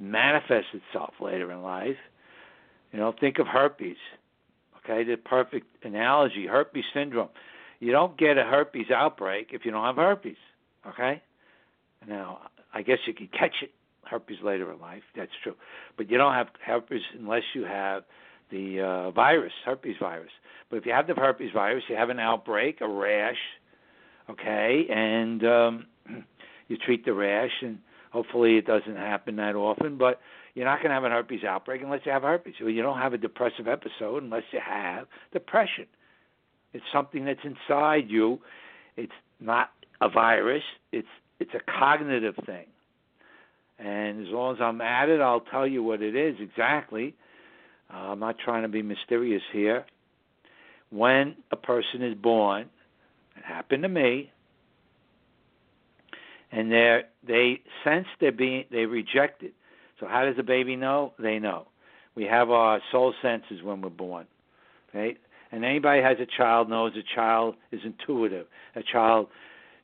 manifest 0.01 0.67
itself 0.73 1.13
later 1.21 1.51
in 1.51 1.61
life. 1.61 1.97
You 2.91 2.99
know, 2.99 3.13
think 3.17 3.39
of 3.39 3.47
herpes. 3.47 3.97
Okay, 4.83 5.03
the 5.03 5.15
perfect 5.15 5.67
analogy, 5.85 6.47
herpes 6.47 6.83
syndrome. 6.93 7.29
You 7.79 7.91
don't 7.91 8.17
get 8.17 8.37
a 8.37 8.43
herpes 8.43 8.87
outbreak 8.93 9.49
if 9.51 9.63
you 9.63 9.71
don't 9.71 9.85
have 9.85 9.95
herpes. 9.95 10.35
Okay? 10.87 11.21
Now, 12.07 12.39
I 12.73 12.81
guess 12.81 12.97
you 13.05 13.13
could 13.13 13.31
catch 13.31 13.55
it 13.61 13.71
herpes 14.03 14.37
later 14.43 14.71
in 14.71 14.79
life. 14.79 15.03
That's 15.15 15.31
true, 15.43 15.55
but 15.97 16.09
you 16.09 16.17
don't 16.17 16.33
have 16.33 16.47
herpes 16.65 17.01
unless 17.17 17.43
you 17.53 17.63
have 17.63 18.03
the 18.49 18.81
uh, 18.81 19.11
virus, 19.11 19.53
herpes 19.65 19.95
virus. 19.99 20.31
But 20.69 20.77
if 20.77 20.85
you 20.85 20.91
have 20.91 21.07
the 21.07 21.13
herpes 21.13 21.51
virus, 21.53 21.83
you 21.87 21.95
have 21.95 22.09
an 22.09 22.19
outbreak, 22.19 22.81
a 22.81 22.87
rash, 22.87 23.37
okay, 24.29 24.85
and 24.89 25.43
um, 25.45 25.85
you 26.67 26.77
treat 26.77 27.05
the 27.05 27.13
rash, 27.13 27.51
and 27.61 27.77
hopefully 28.11 28.57
it 28.57 28.65
doesn't 28.65 28.95
happen 28.95 29.37
that 29.37 29.55
often. 29.55 29.97
But 29.97 30.19
you're 30.53 30.65
not 30.65 30.77
going 30.79 30.89
to 30.89 30.95
have 30.95 31.03
an 31.03 31.11
herpes 31.11 31.43
outbreak 31.43 31.81
unless 31.81 32.01
you 32.05 32.11
have 32.11 32.23
herpes. 32.23 32.53
Well, 32.59 32.69
you 32.69 32.81
don't 32.81 32.97
have 32.97 33.13
a 33.13 33.17
depressive 33.17 33.67
episode 33.67 34.23
unless 34.23 34.43
you 34.51 34.59
have 34.65 35.07
depression. 35.33 35.87
It's 36.73 36.85
something 36.93 37.25
that's 37.25 37.39
inside 37.43 38.09
you. 38.09 38.39
It's 38.95 39.11
not 39.39 39.71
a 39.99 40.09
virus. 40.09 40.63
It's 40.91 41.07
it's 41.39 41.51
a 41.55 41.79
cognitive 41.79 42.35
thing. 42.45 42.67
And 43.79 44.27
as 44.27 44.31
long 44.31 44.55
as 44.55 44.61
I'm 44.61 44.79
at 44.79 45.09
it, 45.09 45.21
I'll 45.21 45.39
tell 45.41 45.65
you 45.65 45.81
what 45.81 46.03
it 46.03 46.15
is 46.15 46.35
exactly. 46.39 47.15
Uh, 47.91 47.97
I'm 47.97 48.19
not 48.19 48.37
trying 48.37 48.61
to 48.61 48.67
be 48.67 48.83
mysterious 48.83 49.41
here. 49.51 49.85
When 50.91 51.35
a 51.51 51.55
person 51.55 52.03
is 52.03 52.15
born, 52.15 52.69
it 53.35 53.43
happened 53.43 53.83
to 53.83 53.89
me, 53.89 54.31
and 56.51 56.71
they 56.71 57.01
they 57.25 57.61
sense 57.83 58.07
they're 58.19 58.31
being 58.31 58.65
they 58.71 58.85
rejected. 58.85 59.53
So 59.99 60.07
how 60.07 60.25
does 60.25 60.35
a 60.39 60.43
baby 60.43 60.75
know? 60.75 61.13
They 61.19 61.39
know. 61.39 61.67
We 62.15 62.25
have 62.25 62.49
our 62.49 62.81
soul 62.91 63.13
senses 63.21 63.61
when 63.63 63.81
we're 63.81 63.89
born. 63.89 64.25
right? 64.93 65.17
And 65.51 65.63
anybody 65.65 66.01
has 66.01 66.17
a 66.19 66.25
child 66.25 66.69
knows 66.69 66.93
a 66.95 67.15
child 67.15 67.55
is 67.71 67.81
intuitive. 67.83 68.47
A 68.75 68.83
child 68.83 69.27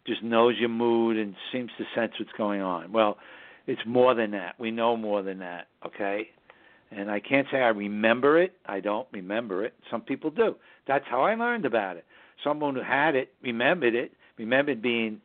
just 0.05 0.23
knows 0.23 0.55
your 0.57 0.69
mood 0.69 1.17
and 1.17 1.35
seems 1.51 1.71
to 1.77 1.83
sense 1.93 2.13
what's 2.19 2.31
going 2.37 2.61
on. 2.61 2.91
Well, 2.91 3.17
it's 3.65 3.81
more 3.85 4.13
than 4.15 4.31
that. 4.31 4.55
We 4.57 4.71
know 4.71 4.95
more 4.95 5.21
than 5.21 5.39
that, 5.39 5.67
okay? 5.85 6.29
And 6.89 7.11
I 7.11 7.19
can't 7.19 7.47
say 7.51 7.57
I 7.57 7.69
remember 7.69 8.41
it. 8.41 8.53
I 8.65 8.79
don't 8.79 9.07
remember 9.11 9.65
it. 9.65 9.73
Some 9.91 10.01
people 10.01 10.31
do. 10.31 10.55
That's 10.87 11.03
how 11.09 11.21
I 11.21 11.35
learned 11.35 11.65
about 11.65 11.97
it. 11.97 12.05
Someone 12.43 12.75
who 12.75 12.81
had 12.81 13.15
it 13.15 13.33
remembered 13.41 13.93
it, 13.93 14.13
remembered 14.37 14.81
being 14.81 15.19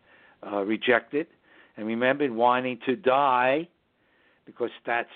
uh, 0.46 0.62
rejected, 0.62 1.26
and 1.76 1.87
remembered 1.87 2.30
wanting 2.30 2.78
to 2.87 2.96
die 2.96 3.68
because 4.44 4.70
that's 4.84 5.08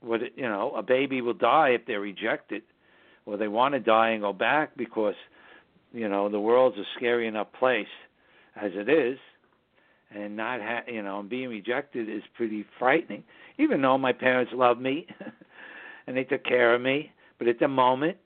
what 0.00 0.22
it, 0.22 0.32
you 0.36 0.44
know. 0.44 0.72
A 0.76 0.82
baby 0.82 1.20
will 1.20 1.34
die 1.34 1.70
if 1.70 1.86
they're 1.86 2.00
rejected, 2.00 2.62
or 3.26 3.36
they 3.36 3.48
want 3.48 3.74
to 3.74 3.80
die 3.80 4.10
and 4.10 4.22
go 4.22 4.32
back 4.32 4.76
because 4.76 5.14
you 5.92 6.08
know 6.08 6.28
the 6.28 6.40
world's 6.40 6.76
a 6.78 6.84
scary 6.96 7.26
enough 7.26 7.48
place 7.58 7.86
as 8.56 8.70
it 8.74 8.88
is, 8.88 9.18
and 10.14 10.36
not 10.36 10.60
ha- 10.60 10.90
you 10.90 11.02
know 11.02 11.22
being 11.22 11.48
rejected 11.48 12.08
is 12.08 12.22
pretty 12.36 12.64
frightening. 12.78 13.24
Even 13.58 13.80
though 13.80 13.98
my 13.98 14.12
parents 14.12 14.52
loved 14.54 14.80
me 14.80 15.06
and 16.06 16.16
they 16.16 16.24
took 16.24 16.44
care 16.44 16.74
of 16.74 16.82
me, 16.82 17.10
but 17.38 17.48
at 17.48 17.58
the 17.58 17.68
moment, 17.68 18.16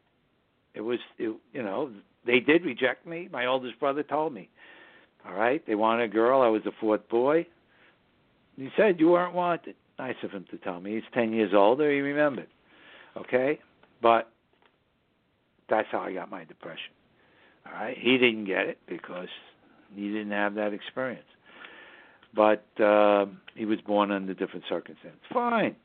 it 0.75 0.81
was 0.81 0.99
it, 1.19 1.35
you 1.53 1.63
know 1.63 1.91
they 2.27 2.41
did 2.41 2.65
reject 2.65 3.07
me. 3.07 3.29
My 3.31 3.47
oldest 3.47 3.79
brother 3.79 4.03
told 4.03 4.35
me. 4.35 4.49
All 5.29 5.35
right, 5.35 5.63
they 5.67 5.75
wanted 5.75 6.05
a 6.05 6.13
girl. 6.13 6.41
I 6.41 6.49
was 6.49 6.63
the 6.65 6.73
fourth 6.81 7.07
boy. 7.09 7.47
He 8.57 8.71
said 8.77 8.99
you 8.99 9.11
weren't 9.11 9.35
wanted. 9.35 9.75
Nice 9.99 10.17
of 10.23 10.31
him 10.31 10.47
to 10.51 10.59
tell 10.59 10.81
me. 10.81 10.95
He's 10.95 11.03
ten 11.13 11.33
years 11.33 11.53
older. 11.55 11.91
He 11.93 11.99
remembered. 12.01 12.49
Okay, 13.17 13.59
but 14.01 14.31
that's 15.69 15.89
how 15.91 16.01
I 16.01 16.13
got 16.13 16.31
my 16.31 16.45
depression. 16.45 16.93
All 17.67 17.73
right, 17.73 17.97
he 17.99 18.17
didn't 18.17 18.47
get 18.47 18.67
it 18.67 18.79
because 18.89 19.29
he 19.95 20.09
didn't 20.09 20.31
have 20.31 20.55
that 20.55 20.73
experience. 20.73 21.27
But 22.35 22.65
uh, 22.81 23.27
he 23.55 23.65
was 23.65 23.81
born 23.87 24.11
under 24.11 24.35
different 24.35 24.65
circumstances. 24.69 25.21
Fine. 25.33 25.77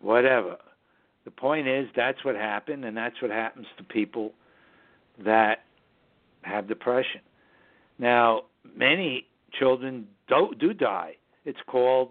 Whatever. 0.00 0.56
The 1.24 1.30
point 1.30 1.66
is, 1.66 1.88
that's 1.96 2.22
what 2.24 2.36
happened, 2.36 2.84
and 2.84 2.96
that's 2.96 3.20
what 3.22 3.30
happens 3.30 3.66
to 3.78 3.84
people 3.84 4.32
that 5.24 5.60
have 6.42 6.68
depression. 6.68 7.20
Now, 7.98 8.42
many 8.76 9.26
children 9.58 10.08
do, 10.28 10.52
do 10.58 10.72
die. 10.72 11.16
It's 11.44 11.58
called 11.66 12.10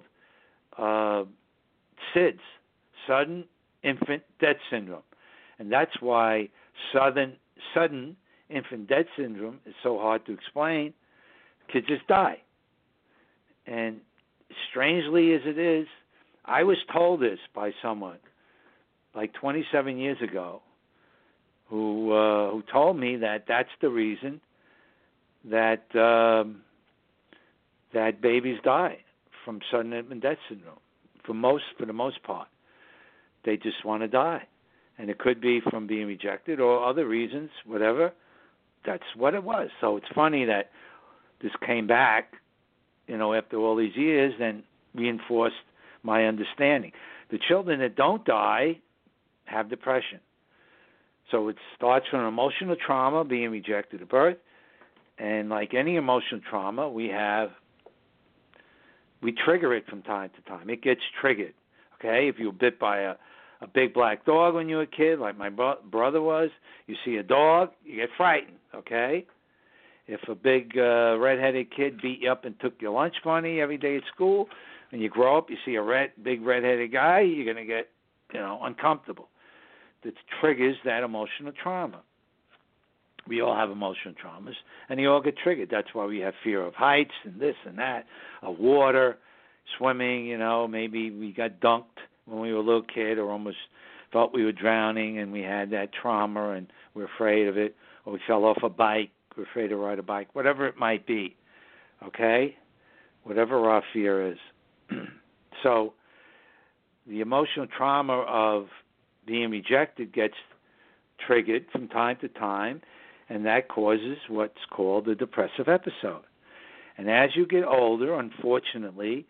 uh, 0.77 1.23
SIDS, 2.15 2.39
sudden 3.07 3.45
infant 3.83 4.23
death 4.39 4.57
syndrome, 4.69 5.03
and 5.59 5.71
that's 5.71 5.99
why 5.99 6.49
sudden 6.93 7.33
sudden 7.73 8.15
infant 8.49 8.87
death 8.87 9.05
syndrome 9.17 9.59
is 9.65 9.73
so 9.83 9.97
hard 9.99 10.25
to 10.25 10.33
explain. 10.33 10.93
Kids 11.71 11.87
just 11.87 12.07
die. 12.07 12.37
And 13.65 13.97
strangely 14.69 15.33
as 15.33 15.41
it 15.45 15.57
is, 15.57 15.87
I 16.45 16.63
was 16.63 16.77
told 16.91 17.21
this 17.21 17.39
by 17.55 17.71
someone 17.81 18.19
like 19.15 19.33
27 19.33 19.97
years 19.97 20.17
ago 20.21 20.61
who 21.69 22.11
uh, 22.11 22.51
who 22.51 22.63
told 22.71 22.97
me 22.97 23.17
that 23.17 23.45
that's 23.47 23.69
the 23.81 23.89
reason 23.89 24.41
that 25.49 25.83
um, 25.95 26.61
that 27.93 28.21
babies 28.21 28.57
die 28.63 28.97
from 29.45 29.59
sudden 29.71 29.93
infant 29.93 30.21
death 30.21 30.37
syndrome. 30.49 30.79
For 31.25 31.33
most, 31.33 31.63
for 31.77 31.85
the 31.85 31.93
most 31.93 32.21
part, 32.23 32.47
they 33.45 33.55
just 33.55 33.85
want 33.85 34.03
to 34.03 34.07
die, 34.07 34.43
and 34.97 35.09
it 35.09 35.19
could 35.19 35.39
be 35.39 35.61
from 35.69 35.87
being 35.87 36.07
rejected 36.07 36.59
or 36.59 36.85
other 36.85 37.07
reasons, 37.07 37.49
whatever 37.65 38.13
that's 38.85 39.03
what 39.15 39.33
it 39.33 39.43
was. 39.43 39.69
So 39.81 39.97
it's 39.97 40.05
funny 40.13 40.45
that 40.45 40.69
this 41.41 41.51
came 41.65 41.87
back, 41.87 42.33
you 43.07 43.17
know, 43.17 43.33
after 43.33 43.57
all 43.57 43.75
these 43.75 43.95
years 43.95 44.33
and 44.39 44.63
reinforced 44.93 45.55
my 46.03 46.25
understanding. 46.25 46.91
The 47.31 47.39
children 47.47 47.79
that 47.79 47.95
don't 47.95 48.25
die 48.25 48.79
have 49.45 49.69
depression. 49.69 50.19
So 51.31 51.47
it 51.49 51.55
starts 51.75 52.05
from 52.09 52.25
emotional 52.25 52.75
trauma, 52.75 53.23
being 53.23 53.49
rejected 53.49 54.01
at 54.01 54.09
birth, 54.09 54.37
and 55.17 55.49
like 55.49 55.73
any 55.73 55.95
emotional 55.95 56.41
trauma, 56.49 56.89
we 56.89 57.07
have 57.07 57.49
we 59.21 59.31
trigger 59.31 59.73
it 59.73 59.85
from 59.87 60.01
time 60.01 60.29
to 60.35 60.49
time. 60.49 60.69
It 60.69 60.81
gets 60.81 61.01
triggered. 61.21 61.53
Okay, 61.95 62.27
if 62.27 62.37
you're 62.37 62.51
bit 62.51 62.79
by 62.79 62.99
a 62.99 63.15
a 63.61 63.67
big 63.67 63.93
black 63.93 64.25
dog 64.25 64.55
when 64.55 64.67
you 64.67 64.75
were 64.75 64.83
a 64.83 64.87
kid, 64.87 65.19
like 65.19 65.37
my 65.37 65.49
bro- 65.49 65.79
brother 65.89 66.21
was. 66.21 66.49
You 66.85 66.95
see 67.05 67.15
a 67.15 67.23
dog, 67.23 67.69
you 67.85 67.95
get 67.95 68.09
frightened. 68.17 68.57
Okay. 68.75 69.25
If 70.05 70.19
a 70.27 70.35
big 70.35 70.77
uh, 70.77 71.17
redheaded 71.17 71.73
kid 71.73 72.01
beat 72.01 72.19
you 72.21 72.29
up 72.29 72.43
and 72.43 72.59
took 72.59 72.73
your 72.81 72.91
lunch 72.91 73.15
money 73.23 73.61
every 73.61 73.77
day 73.77 73.95
at 73.95 74.03
school, 74.13 74.49
and 74.91 75.01
you 75.01 75.09
grow 75.09 75.37
up, 75.37 75.49
you 75.49 75.55
see 75.65 75.75
a 75.75 75.81
red, 75.81 76.11
big 76.21 76.41
redheaded 76.45 76.91
guy, 76.91 77.21
you're 77.21 77.51
gonna 77.51 77.65
get, 77.65 77.89
you 78.33 78.39
know, 78.39 78.59
uncomfortable. 78.61 79.29
That 80.03 80.13
triggers 80.41 80.75
that 80.83 81.03
emotional 81.03 81.53
trauma. 81.53 82.01
We 83.27 83.41
all 83.41 83.55
have 83.55 83.69
emotional 83.69 84.13
traumas, 84.15 84.55
and 84.89 84.99
they 84.99 85.05
all 85.05 85.21
get 85.21 85.37
triggered. 85.37 85.69
That's 85.71 85.87
why 85.93 86.05
we 86.05 86.19
have 86.19 86.33
fear 86.43 86.61
of 86.65 86.73
heights 86.73 87.13
and 87.23 87.39
this 87.39 87.55
and 87.65 87.77
that, 87.77 88.05
of 88.41 88.59
water, 88.59 89.17
swimming. 89.77 90.25
You 90.25 90.37
know, 90.37 90.67
maybe 90.67 91.09
we 91.09 91.31
got 91.31 91.59
dunked 91.61 91.99
when 92.25 92.39
we 92.39 92.51
were 92.51 92.59
a 92.59 92.63
little 92.63 92.83
kid 92.83 93.17
or 93.17 93.31
almost 93.31 93.57
felt 94.11 94.33
we 94.33 94.45
were 94.45 94.51
drowning 94.51 95.17
and 95.17 95.31
we 95.31 95.41
had 95.41 95.71
that 95.71 95.89
trauma 95.91 96.51
and 96.51 96.67
we're 96.93 97.05
afraid 97.05 97.47
of 97.47 97.57
it 97.57 97.75
or 98.05 98.13
we 98.13 98.19
fell 98.27 98.45
off 98.45 98.57
a 98.63 98.69
bike 98.69 99.09
we're 99.35 99.43
afraid 99.43 99.69
to 99.69 99.75
ride 99.75 99.99
a 99.99 100.03
bike 100.03 100.29
whatever 100.33 100.67
it 100.67 100.77
might 100.77 101.05
be 101.07 101.35
okay 102.05 102.55
whatever 103.23 103.69
our 103.69 103.83
fear 103.91 104.31
is 104.31 104.37
so 105.63 105.93
the 107.07 107.21
emotional 107.21 107.65
trauma 107.75 108.21
of 108.21 108.67
being 109.25 109.49
rejected 109.49 110.13
gets 110.13 110.35
triggered 111.25 111.65
from 111.71 111.87
time 111.87 112.17
to 112.21 112.27
time 112.27 112.81
and 113.33 113.45
that 113.45 113.67
causes 113.67 114.17
what's 114.29 114.65
called 114.69 115.07
a 115.07 115.15
depressive 115.15 115.67
episode 115.67 116.23
and 116.97 117.09
as 117.09 117.29
you 117.35 117.45
get 117.45 117.63
older 117.63 118.13
unfortunately 118.19 119.25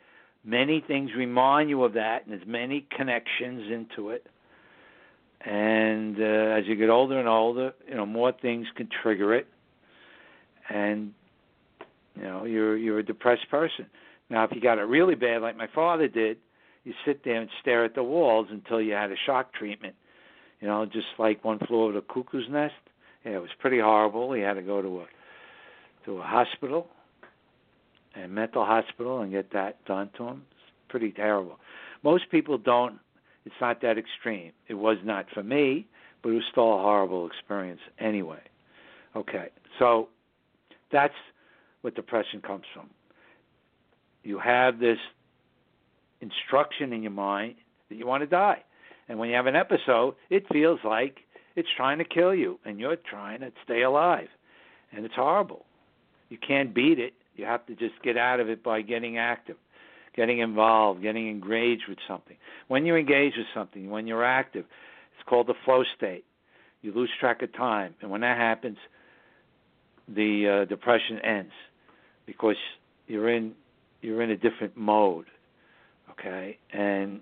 Many 0.46 0.84
things 0.86 1.12
remind 1.16 1.70
you 1.70 1.84
of 1.84 1.94
that, 1.94 2.24
and 2.26 2.34
there's 2.34 2.46
many 2.46 2.86
connections 2.96 3.72
into 3.72 4.10
it. 4.10 4.28
And 5.46 6.20
uh, 6.20 6.58
as 6.58 6.66
you 6.68 6.76
get 6.76 6.90
older 6.90 7.18
and 7.18 7.30
older, 7.30 7.74
you 7.88 7.96
know 7.96 8.06
more 8.06 8.34
things 8.34 8.68
can 8.76 8.90
trigger 9.02 9.34
it, 9.34 9.48
and 10.70 11.14
you 12.16 12.24
know 12.24 12.44
you're 12.44 12.76
you're 12.76 13.00
a 13.00 13.06
depressed 13.06 13.50
person. 13.50 13.86
Now, 14.30 14.44
if 14.44 14.52
you 14.54 14.60
got 14.60 14.80
it 14.80 14.84
really 14.84 15.16
bad, 15.16 15.42
like 15.42 15.56
my 15.56 15.68
father 15.74 16.08
did, 16.10 16.38
you 16.84 16.94
sit 17.06 17.24
there 17.24 17.40
and 17.40 17.50
stare 17.62 17.86
at 17.86 17.96
the 17.96 18.04
walls 18.04 18.48
until 18.52 18.82
you 18.82 18.94
had 18.94 19.12
a 19.12 19.18
shock 19.26 19.54
treatment. 19.54 19.96
You 20.60 20.68
know, 20.68 20.86
just 20.86 21.08
like 21.20 21.44
one 21.44 21.60
flew 21.60 21.84
over 21.84 21.94
the 21.94 22.02
cuckoo's 22.02 22.48
nest. 22.50 22.74
Yeah, 23.26 23.34
it 23.34 23.42
was 23.42 23.52
pretty 23.60 23.80
horrible. 23.80 24.34
He 24.34 24.42
had 24.42 24.56
to 24.56 24.62
go 24.62 24.82
to 24.82 25.02
a 25.02 25.06
to 26.06 26.18
a 26.18 26.24
hospital 26.24 26.90
a 28.16 28.28
mental 28.28 28.66
hospital 28.66 29.22
and 29.22 29.32
get 29.32 29.52
that 29.54 29.84
done 29.86 30.10
to 30.18 30.26
them. 30.26 30.44
It's 30.52 30.90
pretty 30.90 31.12
terrible. 31.12 31.60
Most 32.04 32.30
people 32.30 32.58
don't. 32.58 33.00
It's 33.46 33.56
not 33.60 33.82
that 33.82 33.98
extreme. 33.98 34.52
It 34.68 34.76
was 34.76 34.98
not 35.04 35.26
for 35.34 35.44
me, 35.44 35.88
but 36.22 36.30
it 36.30 36.36
was 36.36 36.44
still 36.52 36.76
a 36.76 36.78
horrible 36.78 37.28
experience 37.28 37.82
anyway. 38.00 38.42
Okay, 39.16 39.50
so 39.80 40.10
that's 40.92 41.14
what 41.82 41.96
depression 41.96 42.42
comes 42.42 42.64
from. 42.74 42.90
You 44.24 44.40
have 44.40 44.80
this 44.80 44.98
instruction 46.22 46.94
in 46.94 47.04
your 47.04 47.12
mind 47.12 47.56
that 47.90 47.96
you 47.96 48.08
want 48.08 48.22
to 48.22 48.28
die. 48.28 48.64
And 49.10 49.20
when 49.20 49.30
you 49.30 49.36
have 49.36 49.48
an 49.48 49.56
episode, 49.56 50.16
it 50.30 50.46
feels 50.52 50.80
like 50.86 51.20
it's 51.56 51.70
trying 51.76 51.98
to 52.00 52.04
kill 52.04 52.34
you 52.34 52.60
and 52.66 52.80
you're 52.80 52.96
trying 52.96 53.42
to 53.42 53.52
stay 53.64 53.84
alive. 53.84 54.28
And 54.92 55.06
it's 55.06 55.16
horrible. 55.16 55.66
You 56.30 56.38
can't 56.46 56.74
beat 56.74 57.00
it. 57.00 57.14
You 57.36 57.46
have 57.46 57.66
to 57.68 57.76
just 57.76 57.96
get 58.04 58.18
out 58.18 58.40
of 58.40 58.50
it 58.50 58.64
by 58.64 58.82
getting 58.82 59.18
active, 59.18 59.58
getting 60.16 60.40
involved, 60.40 61.02
getting 61.02 61.30
engaged 61.30 61.84
with 61.90 61.98
something. 62.08 62.38
When 62.68 62.86
you 62.86 62.96
engage 62.96 63.34
with 63.38 63.48
something, 63.54 63.90
when 63.90 64.08
you're 64.08 64.24
active, 64.24 64.66
it's 65.18 65.28
called 65.28 65.48
the 65.48 65.56
flow 65.66 65.84
state. 65.98 66.26
You 66.82 66.94
lose 66.94 67.10
track 67.20 67.42
of 67.42 67.54
time, 67.54 67.96
and 68.02 68.12
when 68.12 68.22
that 68.22 68.38
happens, 68.38 68.78
the 70.08 70.64
uh, 70.64 70.66
depression 70.66 71.20
ends 71.20 71.54
because 72.26 72.58
you're 73.08 73.30
in 73.30 73.54
you're 74.02 74.22
in 74.22 74.32
a 74.32 74.36
different 74.36 74.76
mode. 74.76 75.28
Okay, 76.12 76.58
and 76.74 77.22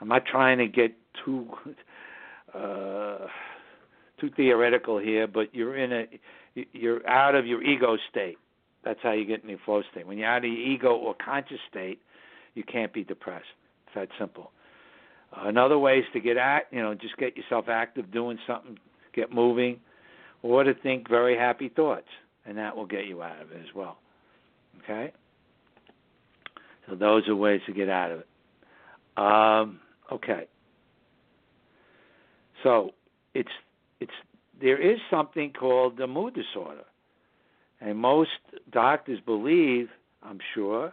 I'm 0.00 0.08
not 0.08 0.24
trying 0.24 0.58
to 0.58 0.66
get 0.66 0.92
too 1.24 1.46
uh, 2.54 3.26
too 4.20 4.30
theoretical 4.36 4.98
here, 4.98 5.26
but 5.26 5.54
you're 5.54 5.76
in 5.76 5.92
a 5.92 6.04
you're 6.72 7.06
out 7.08 7.34
of 7.34 7.46
your 7.46 7.62
ego 7.62 7.96
state. 8.10 8.38
That's 8.84 9.00
how 9.02 9.12
you 9.12 9.24
get 9.24 9.42
in 9.42 9.48
the 9.48 9.56
flow 9.64 9.82
state. 9.90 10.06
When 10.06 10.18
you're 10.18 10.28
out 10.28 10.44
of 10.44 10.50
your 10.50 10.60
ego 10.60 10.94
or 10.94 11.14
conscious 11.24 11.58
state, 11.70 12.00
you 12.54 12.62
can't 12.62 12.92
be 12.92 13.02
depressed. 13.02 13.46
It's 13.86 13.94
that 13.96 14.08
simple. 14.18 14.52
Another 15.36 15.78
way 15.78 15.98
is 15.98 16.04
to 16.12 16.20
get 16.20 16.36
act, 16.36 16.72
you 16.72 16.80
know, 16.80 16.94
just 16.94 17.16
get 17.16 17.36
yourself 17.36 17.64
active, 17.68 18.12
doing 18.12 18.38
something, 18.46 18.78
get 19.14 19.32
moving, 19.32 19.80
or 20.42 20.62
to 20.62 20.74
think 20.74 21.08
very 21.08 21.36
happy 21.36 21.68
thoughts, 21.68 22.06
and 22.46 22.56
that 22.56 22.76
will 22.76 22.86
get 22.86 23.06
you 23.06 23.22
out 23.22 23.42
of 23.42 23.50
it 23.50 23.58
as 23.58 23.74
well. 23.74 23.98
Okay. 24.84 25.12
So 26.88 26.94
those 26.94 27.26
are 27.28 27.34
ways 27.34 27.62
to 27.66 27.72
get 27.72 27.88
out 27.88 28.12
of 28.12 28.20
it. 28.20 28.28
Um, 29.16 29.80
okay. 30.12 30.46
So 32.64 32.90
it's 33.34 33.50
it's 34.00 34.12
there 34.60 34.80
is 34.80 34.98
something 35.10 35.52
called 35.52 35.98
the 35.98 36.08
mood 36.08 36.34
disorder, 36.34 36.84
and 37.80 37.96
most 37.98 38.30
doctors 38.72 39.20
believe, 39.24 39.88
I'm 40.22 40.38
sure, 40.54 40.92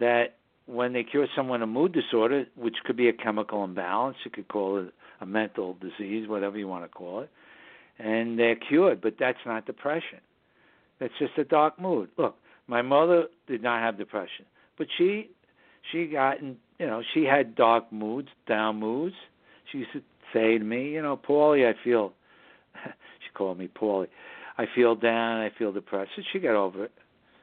that 0.00 0.36
when 0.66 0.92
they 0.94 1.04
cure 1.04 1.26
someone 1.36 1.62
a 1.62 1.66
mood 1.66 1.92
disorder, 1.92 2.46
which 2.56 2.76
could 2.84 2.96
be 2.96 3.08
a 3.08 3.12
chemical 3.12 3.62
imbalance, 3.62 4.16
you 4.24 4.30
could 4.30 4.48
call 4.48 4.78
it 4.78 4.92
a 5.20 5.26
mental 5.26 5.76
disease, 5.80 6.26
whatever 6.26 6.58
you 6.58 6.66
want 6.66 6.84
to 6.84 6.88
call 6.88 7.20
it, 7.20 7.30
and 7.98 8.38
they're 8.38 8.56
cured. 8.56 9.00
But 9.02 9.16
that's 9.20 9.38
not 9.44 9.66
depression. 9.66 10.20
That's 10.98 11.12
just 11.18 11.36
a 11.36 11.44
dark 11.44 11.78
mood. 11.78 12.08
Look, 12.16 12.36
my 12.66 12.80
mother 12.80 13.24
did 13.46 13.62
not 13.62 13.82
have 13.82 13.98
depression, 13.98 14.46
but 14.78 14.86
she 14.96 15.28
she 15.92 16.06
got 16.06 16.40
in, 16.40 16.56
you 16.78 16.86
know 16.86 17.02
she 17.12 17.24
had 17.24 17.54
dark 17.54 17.92
moods, 17.92 18.28
down 18.48 18.80
moods. 18.80 19.14
She 19.70 19.78
used 19.78 19.92
to 19.92 20.02
say 20.32 20.58
to 20.58 20.64
me, 20.64 20.90
you 20.90 21.02
know, 21.02 21.16
Paulie, 21.16 21.68
I 21.68 21.74
feel. 21.84 22.12
she 22.84 23.32
called 23.34 23.58
me 23.58 23.68
Paulie. 23.68 24.08
I 24.56 24.64
feel 24.74 24.94
down. 24.94 25.40
I 25.40 25.50
feel 25.58 25.72
depressed. 25.72 26.10
And 26.16 26.26
she 26.32 26.38
got 26.38 26.54
over 26.54 26.84
it. 26.84 26.92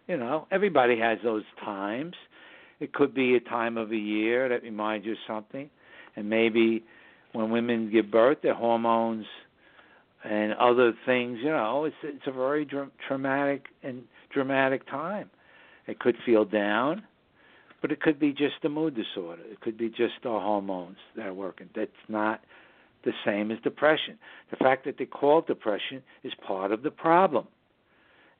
You 0.07 0.17
know, 0.17 0.47
everybody 0.51 0.99
has 0.99 1.19
those 1.23 1.43
times. 1.63 2.15
It 2.79 2.93
could 2.93 3.13
be 3.13 3.35
a 3.35 3.39
time 3.39 3.77
of 3.77 3.91
a 3.91 3.97
year 3.97 4.49
that 4.49 4.63
reminds 4.63 5.05
you 5.05 5.13
of 5.13 5.17
something, 5.27 5.69
and 6.15 6.29
maybe 6.29 6.83
when 7.33 7.51
women 7.51 7.91
give 7.91 8.09
birth, 8.09 8.39
their 8.41 8.55
hormones 8.55 9.25
and 10.23 10.53
other 10.53 10.93
things. 11.05 11.37
You 11.41 11.51
know, 11.51 11.85
it's 11.85 11.95
it's 12.03 12.25
a 12.27 12.31
very 12.31 12.65
dr- 12.65 12.91
traumatic 13.07 13.65
and 13.83 14.03
dramatic 14.33 14.87
time. 14.89 15.29
It 15.87 15.99
could 15.99 16.15
feel 16.25 16.45
down, 16.45 17.03
but 17.81 17.91
it 17.91 18.01
could 18.01 18.19
be 18.19 18.31
just 18.31 18.63
a 18.63 18.69
mood 18.69 18.95
disorder. 18.95 19.43
It 19.49 19.61
could 19.61 19.77
be 19.77 19.89
just 19.89 20.25
our 20.25 20.41
hormones 20.41 20.97
that 21.15 21.27
are 21.27 21.33
working. 21.33 21.69
That's 21.75 21.91
not 22.07 22.41
the 23.03 23.13
same 23.25 23.51
as 23.51 23.59
depression. 23.63 24.17
The 24.49 24.57
fact 24.57 24.85
that 24.85 24.97
they 24.97 25.05
call 25.05 25.41
depression 25.41 26.01
is 26.23 26.33
part 26.45 26.71
of 26.71 26.83
the 26.83 26.91
problem. 26.91 27.47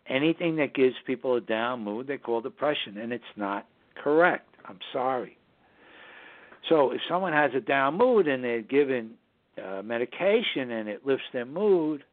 Anything 0.07 0.55
that 0.57 0.73
gives 0.73 0.95
people 1.05 1.35
a 1.35 1.41
down 1.41 1.83
mood, 1.83 2.07
they 2.07 2.17
call 2.17 2.41
depression, 2.41 2.97
and 2.97 3.13
it's 3.13 3.23
not 3.35 3.67
correct. 4.01 4.47
I'm 4.65 4.79
sorry. 4.91 5.37
So 6.69 6.91
if 6.91 7.01
someone 7.09 7.33
has 7.33 7.51
a 7.55 7.61
down 7.61 7.97
mood 7.97 8.27
and 8.27 8.43
they're 8.43 8.61
given 8.61 9.11
uh, 9.63 9.81
medication 9.81 10.71
and 10.71 10.87
it 10.87 11.05
lifts 11.05 11.25
their 11.33 11.45
mood, 11.45 12.03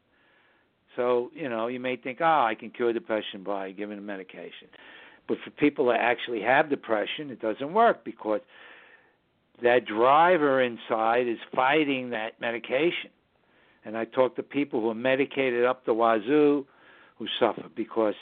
so 0.95 1.29
you 1.33 1.49
know 1.49 1.67
you 1.67 1.79
may 1.79 1.95
think, 1.95 2.19
oh, 2.21 2.45
I 2.49 2.55
can 2.59 2.71
cure 2.71 2.91
depression 2.93 3.43
by 3.43 3.71
giving 3.71 3.97
them 3.97 4.05
medication. 4.05 4.67
But 5.27 5.37
for 5.43 5.51
people 5.51 5.85
that 5.87 5.99
actually 5.99 6.41
have 6.41 6.69
depression, 6.69 7.29
it 7.29 7.39
doesn't 7.39 7.73
work 7.73 8.03
because 8.03 8.41
that 9.63 9.85
driver 9.85 10.61
inside 10.61 11.27
is 11.27 11.37
fighting 11.55 12.11
that 12.11 12.39
medication. 12.39 13.09
And 13.85 13.97
I 13.97 14.05
talk 14.05 14.35
to 14.35 14.43
people 14.43 14.81
who 14.81 14.89
are 14.89 14.95
medicated 14.95 15.65
up 15.65 15.85
the 15.85 15.93
wazoo 15.93 16.65
who 17.17 17.27
suffer 17.39 17.65
because 17.75 18.15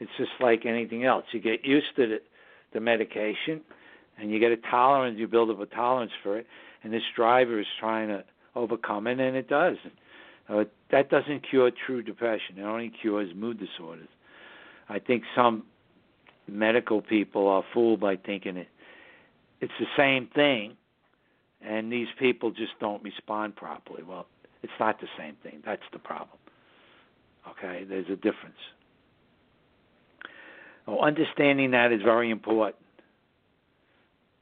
it's 0.00 0.10
just 0.16 0.30
like 0.40 0.64
anything 0.66 1.04
else. 1.04 1.24
You 1.32 1.40
get 1.40 1.64
used 1.64 1.96
to 1.96 2.06
the, 2.06 2.18
the 2.72 2.80
medication 2.80 3.60
and 4.18 4.30
you 4.30 4.38
get 4.38 4.52
a 4.52 4.56
tolerance, 4.56 5.18
you 5.18 5.28
build 5.28 5.50
up 5.50 5.60
a 5.60 5.66
tolerance 5.66 6.12
for 6.22 6.38
it, 6.38 6.46
and 6.82 6.92
this 6.92 7.02
driver 7.14 7.60
is 7.60 7.66
trying 7.78 8.08
to 8.08 8.24
overcome 8.54 9.06
it, 9.06 9.20
and 9.20 9.36
it 9.36 9.48
does. 9.48 9.76
Uh, 10.48 10.64
that 10.90 11.10
doesn't 11.10 11.48
cure 11.48 11.70
true 11.86 12.02
depression. 12.02 12.58
It 12.58 12.62
only 12.62 12.90
cures 13.00 13.30
mood 13.34 13.58
disorders. 13.60 14.08
I 14.88 14.98
think 14.98 15.22
some 15.36 15.64
medical 16.48 17.02
people 17.02 17.46
are 17.48 17.62
fooled 17.72 18.00
by 18.00 18.16
thinking 18.16 18.56
it 18.56 18.68
it's 19.60 19.72
the 19.78 19.86
same 19.96 20.28
thing, 20.34 20.76
and 21.60 21.92
these 21.92 22.08
people 22.18 22.50
just 22.50 22.72
don't 22.80 23.02
respond 23.02 23.56
properly. 23.56 24.02
Well, 24.02 24.26
it's 24.62 24.72
not 24.78 25.00
the 25.00 25.08
same 25.18 25.36
thing. 25.42 25.62
That's 25.64 25.82
the 25.92 25.98
problem. 25.98 26.38
Okay, 27.50 27.84
there's 27.88 28.06
a 28.06 28.16
difference. 28.16 28.58
Well, 30.86 31.02
understanding 31.02 31.72
that 31.72 31.92
is 31.92 32.02
very 32.02 32.30
important. 32.30 32.76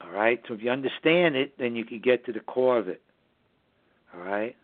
All 0.00 0.10
right, 0.10 0.40
so 0.46 0.54
if 0.54 0.62
you 0.62 0.70
understand 0.70 1.34
it, 1.34 1.54
then 1.58 1.74
you 1.74 1.84
can 1.84 2.00
get 2.00 2.26
to 2.26 2.32
the 2.32 2.40
core 2.40 2.78
of 2.78 2.88
it. 2.88 3.02
All 4.14 4.20
right, 4.20 4.54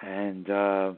and 0.00 0.48
uh, 0.48 0.92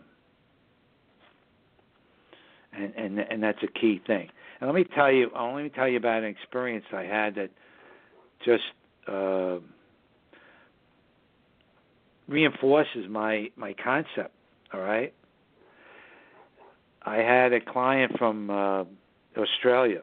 and 2.73 2.95
and 2.95 3.19
and 3.19 3.43
that's 3.43 3.63
a 3.63 3.67
key 3.67 4.01
thing. 4.07 4.29
And 4.61 4.69
let 4.69 4.77
me 4.77 4.85
tell 4.95 5.11
you, 5.11 5.31
uh, 5.37 5.53
let 5.53 5.65
me 5.65 5.71
tell 5.71 5.89
you 5.89 5.97
about 5.97 6.23
an 6.23 6.29
experience 6.29 6.85
I 6.93 7.03
had 7.03 7.35
that 7.35 7.51
just 8.45 8.63
uh, 9.09 9.59
reinforces 12.29 13.09
my 13.09 13.51
my 13.57 13.75
concept. 13.83 14.35
All 14.73 14.81
right. 14.81 15.13
I 17.05 17.17
had 17.17 17.53
a 17.53 17.61
client 17.61 18.13
from 18.17 18.49
uh, 18.49 18.85
Australia, 19.37 20.03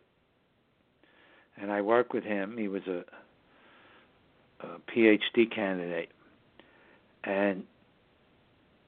and 1.58 1.72
I 1.72 1.82
worked 1.82 2.14
with 2.14 2.26
him. 2.26 2.58
He 2.58 2.68
was 2.68 2.82
a, 2.88 3.04
a 4.66 4.80
PhD 4.94 5.54
candidate, 5.54 6.10
and 7.24 7.64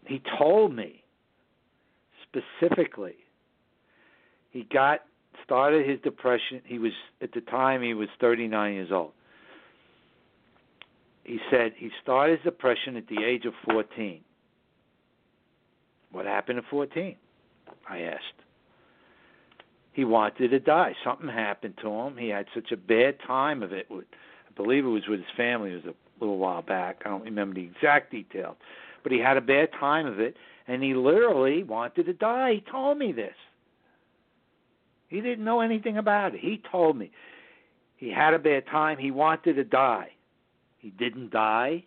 he 0.05 0.21
told 0.37 0.75
me 0.75 1.03
specifically 2.27 3.15
he 4.51 4.67
got 4.71 4.99
started 5.43 5.89
his 5.89 5.99
depression. 6.01 6.61
He 6.65 6.79
was 6.79 6.91
at 7.21 7.31
the 7.33 7.41
time 7.41 7.81
he 7.81 7.93
was 7.93 8.09
39 8.19 8.73
years 8.73 8.89
old. 8.91 9.11
He 11.31 11.39
said 11.49 11.71
he 11.77 11.89
started 12.03 12.39
his 12.39 12.43
depression 12.43 12.97
at 12.97 13.07
the 13.07 13.23
age 13.23 13.45
of 13.45 13.53
14. 13.63 14.19
What 16.11 16.25
happened 16.25 16.57
at 16.57 16.65
14? 16.69 17.15
I 17.89 18.01
asked. 18.01 18.21
He 19.93 20.03
wanted 20.03 20.49
to 20.49 20.59
die. 20.59 20.93
Something 21.05 21.29
happened 21.29 21.75
to 21.83 21.89
him. 21.89 22.17
He 22.17 22.27
had 22.27 22.47
such 22.53 22.73
a 22.73 22.75
bad 22.75 23.15
time 23.25 23.63
of 23.63 23.71
it. 23.71 23.87
I 23.89 24.03
believe 24.57 24.83
it 24.83 24.89
was 24.89 25.07
with 25.07 25.21
his 25.21 25.29
family. 25.37 25.71
It 25.71 25.85
was 25.85 25.95
a 25.95 26.19
little 26.19 26.37
while 26.37 26.63
back. 26.63 27.03
I 27.05 27.09
don't 27.09 27.23
remember 27.23 27.55
the 27.55 27.63
exact 27.63 28.11
details, 28.11 28.57
but 29.01 29.13
he 29.13 29.19
had 29.19 29.37
a 29.37 29.41
bad 29.41 29.69
time 29.79 30.07
of 30.07 30.19
it, 30.19 30.35
and 30.67 30.83
he 30.83 30.93
literally 30.93 31.63
wanted 31.63 32.07
to 32.07 32.13
die. 32.13 32.55
He 32.55 32.63
told 32.69 32.97
me 32.97 33.13
this. 33.13 33.35
He 35.07 35.21
didn't 35.21 35.45
know 35.45 35.61
anything 35.61 35.97
about 35.97 36.35
it. 36.35 36.41
He 36.41 36.61
told 36.69 36.97
me 36.97 37.09
he 37.95 38.09
had 38.09 38.33
a 38.33 38.39
bad 38.39 38.67
time. 38.67 38.97
He 38.97 39.11
wanted 39.11 39.53
to 39.53 39.63
die. 39.63 40.09
He 40.81 40.89
didn't 40.89 41.31
die. 41.31 41.83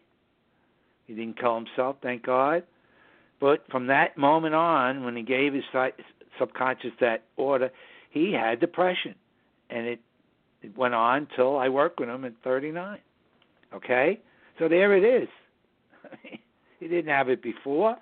He 1.07 1.14
didn't 1.14 1.38
kill 1.38 1.57
himself, 1.57 1.96
thank 2.02 2.24
God. 2.24 2.62
But 3.40 3.64
from 3.70 3.88
that 3.88 4.16
moment 4.16 4.54
on, 4.54 5.04
when 5.04 5.16
he 5.16 5.22
gave 5.22 5.52
his 5.52 5.64
subconscious 6.38 6.92
that 7.00 7.24
order, 7.37 7.70
he 8.11 8.33
had 8.33 8.61
depression, 8.61 9.14
and 9.70 9.87
it 9.87 10.00
it 10.62 10.78
went 10.78 10.94
on 10.94 11.28
till 11.37 11.59
I 11.59 11.68
worked 11.68 12.00
with 12.00 12.09
him 12.09 12.24
at 12.24 12.33
39. 12.42 12.98
Okay, 13.74 14.18
so 14.59 14.66
there 14.66 14.96
it 14.96 15.22
is. 15.22 15.28
he 16.80 16.88
didn't 16.88 17.11
have 17.11 17.28
it 17.28 17.42
before. 17.42 17.98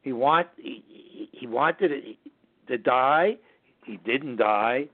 He 0.00 0.12
want 0.12 0.46
he, 0.56 1.28
he 1.32 1.46
wanted 1.46 2.16
to 2.68 2.78
die 2.78 3.36
he 3.84 3.98
didn't 3.98 4.36
die, 4.36 4.86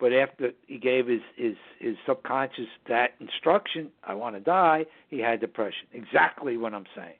but 0.00 0.12
after 0.12 0.52
he 0.66 0.78
gave 0.78 1.06
his 1.06 1.20
his 1.36 1.54
his 1.78 1.96
subconscious 2.06 2.66
that 2.88 3.10
instruction, 3.20 3.90
I 4.04 4.14
want 4.14 4.36
to 4.36 4.40
die, 4.40 4.86
he 5.08 5.18
had 5.18 5.40
depression. 5.40 5.86
Exactly 5.92 6.56
what 6.56 6.74
I'm 6.74 6.86
saying. 6.94 7.16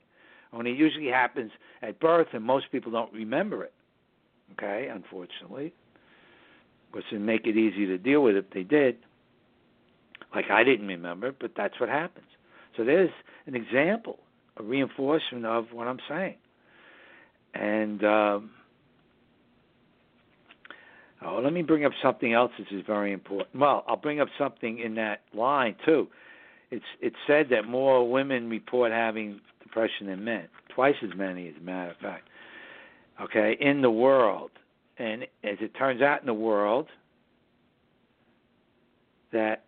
Only 0.53 0.71
usually 0.71 1.07
happens 1.07 1.51
at 1.81 1.99
birth, 1.99 2.27
and 2.33 2.43
most 2.43 2.71
people 2.71 2.91
don't 2.91 3.13
remember 3.13 3.63
it. 3.63 3.73
Okay, 4.53 4.87
unfortunately, 4.91 5.73
which 6.91 7.05
would 7.11 7.21
make 7.21 7.45
it 7.45 7.55
easy 7.55 7.85
to 7.85 7.97
deal 7.97 8.21
with 8.23 8.35
if 8.35 8.49
they 8.53 8.63
did. 8.63 8.97
Like 10.33 10.45
I 10.49 10.63
didn't 10.63 10.87
remember, 10.87 11.33
but 11.39 11.51
that's 11.55 11.79
what 11.79 11.89
happens. 11.89 12.25
So 12.77 12.83
there's 12.83 13.11
an 13.45 13.55
example, 13.55 14.19
a 14.57 14.63
reinforcement 14.63 15.45
of 15.45 15.65
what 15.71 15.87
I'm 15.87 15.99
saying. 16.07 16.35
And 17.53 18.03
um, 18.03 18.51
Oh, 21.25 21.41
let 21.43 21.51
me 21.51 21.61
bring 21.61 21.85
up 21.85 21.91
something 22.01 22.33
else 22.33 22.51
which 22.57 22.71
is 22.71 22.83
very 22.87 23.11
important. 23.11 23.59
Well, 23.59 23.83
I'll 23.87 23.97
bring 23.97 24.21
up 24.21 24.29
something 24.37 24.79
in 24.79 24.95
that 24.95 25.21
line 25.33 25.75
too. 25.85 26.07
It's 26.71 26.85
it's 27.01 27.15
said 27.27 27.47
that 27.49 27.67
more 27.67 28.09
women 28.09 28.49
report 28.49 28.91
having 28.91 29.41
depression 29.61 30.07
than 30.07 30.23
men, 30.23 30.47
twice 30.73 30.95
as 31.03 31.09
many, 31.17 31.49
as 31.49 31.55
a 31.59 31.63
matter 31.63 31.91
of 31.91 31.97
fact. 31.97 32.29
Okay, 33.21 33.57
in 33.59 33.81
the 33.81 33.91
world, 33.91 34.51
and 34.97 35.23
as 35.43 35.57
it 35.59 35.73
turns 35.77 36.01
out 36.01 36.21
in 36.21 36.25
the 36.25 36.33
world, 36.33 36.87
that 39.33 39.63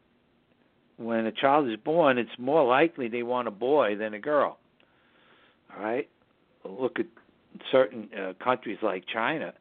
when 0.98 1.26
a 1.26 1.32
child 1.32 1.68
is 1.70 1.78
born, 1.78 2.18
it's 2.18 2.30
more 2.38 2.66
likely 2.66 3.10
they 3.10 3.24
want 3.24 3.48
a 3.48 3.52
boy 3.52 3.96
than 3.98 4.14
a 4.14 4.20
girl. 4.20 4.58
All 5.76 5.84
right, 5.84 6.08
look 6.64 7.00
at 7.00 7.08
certain 7.72 8.10
uh, 8.18 8.34
countries 8.42 8.78
like 8.82 9.04
China, 9.12 9.54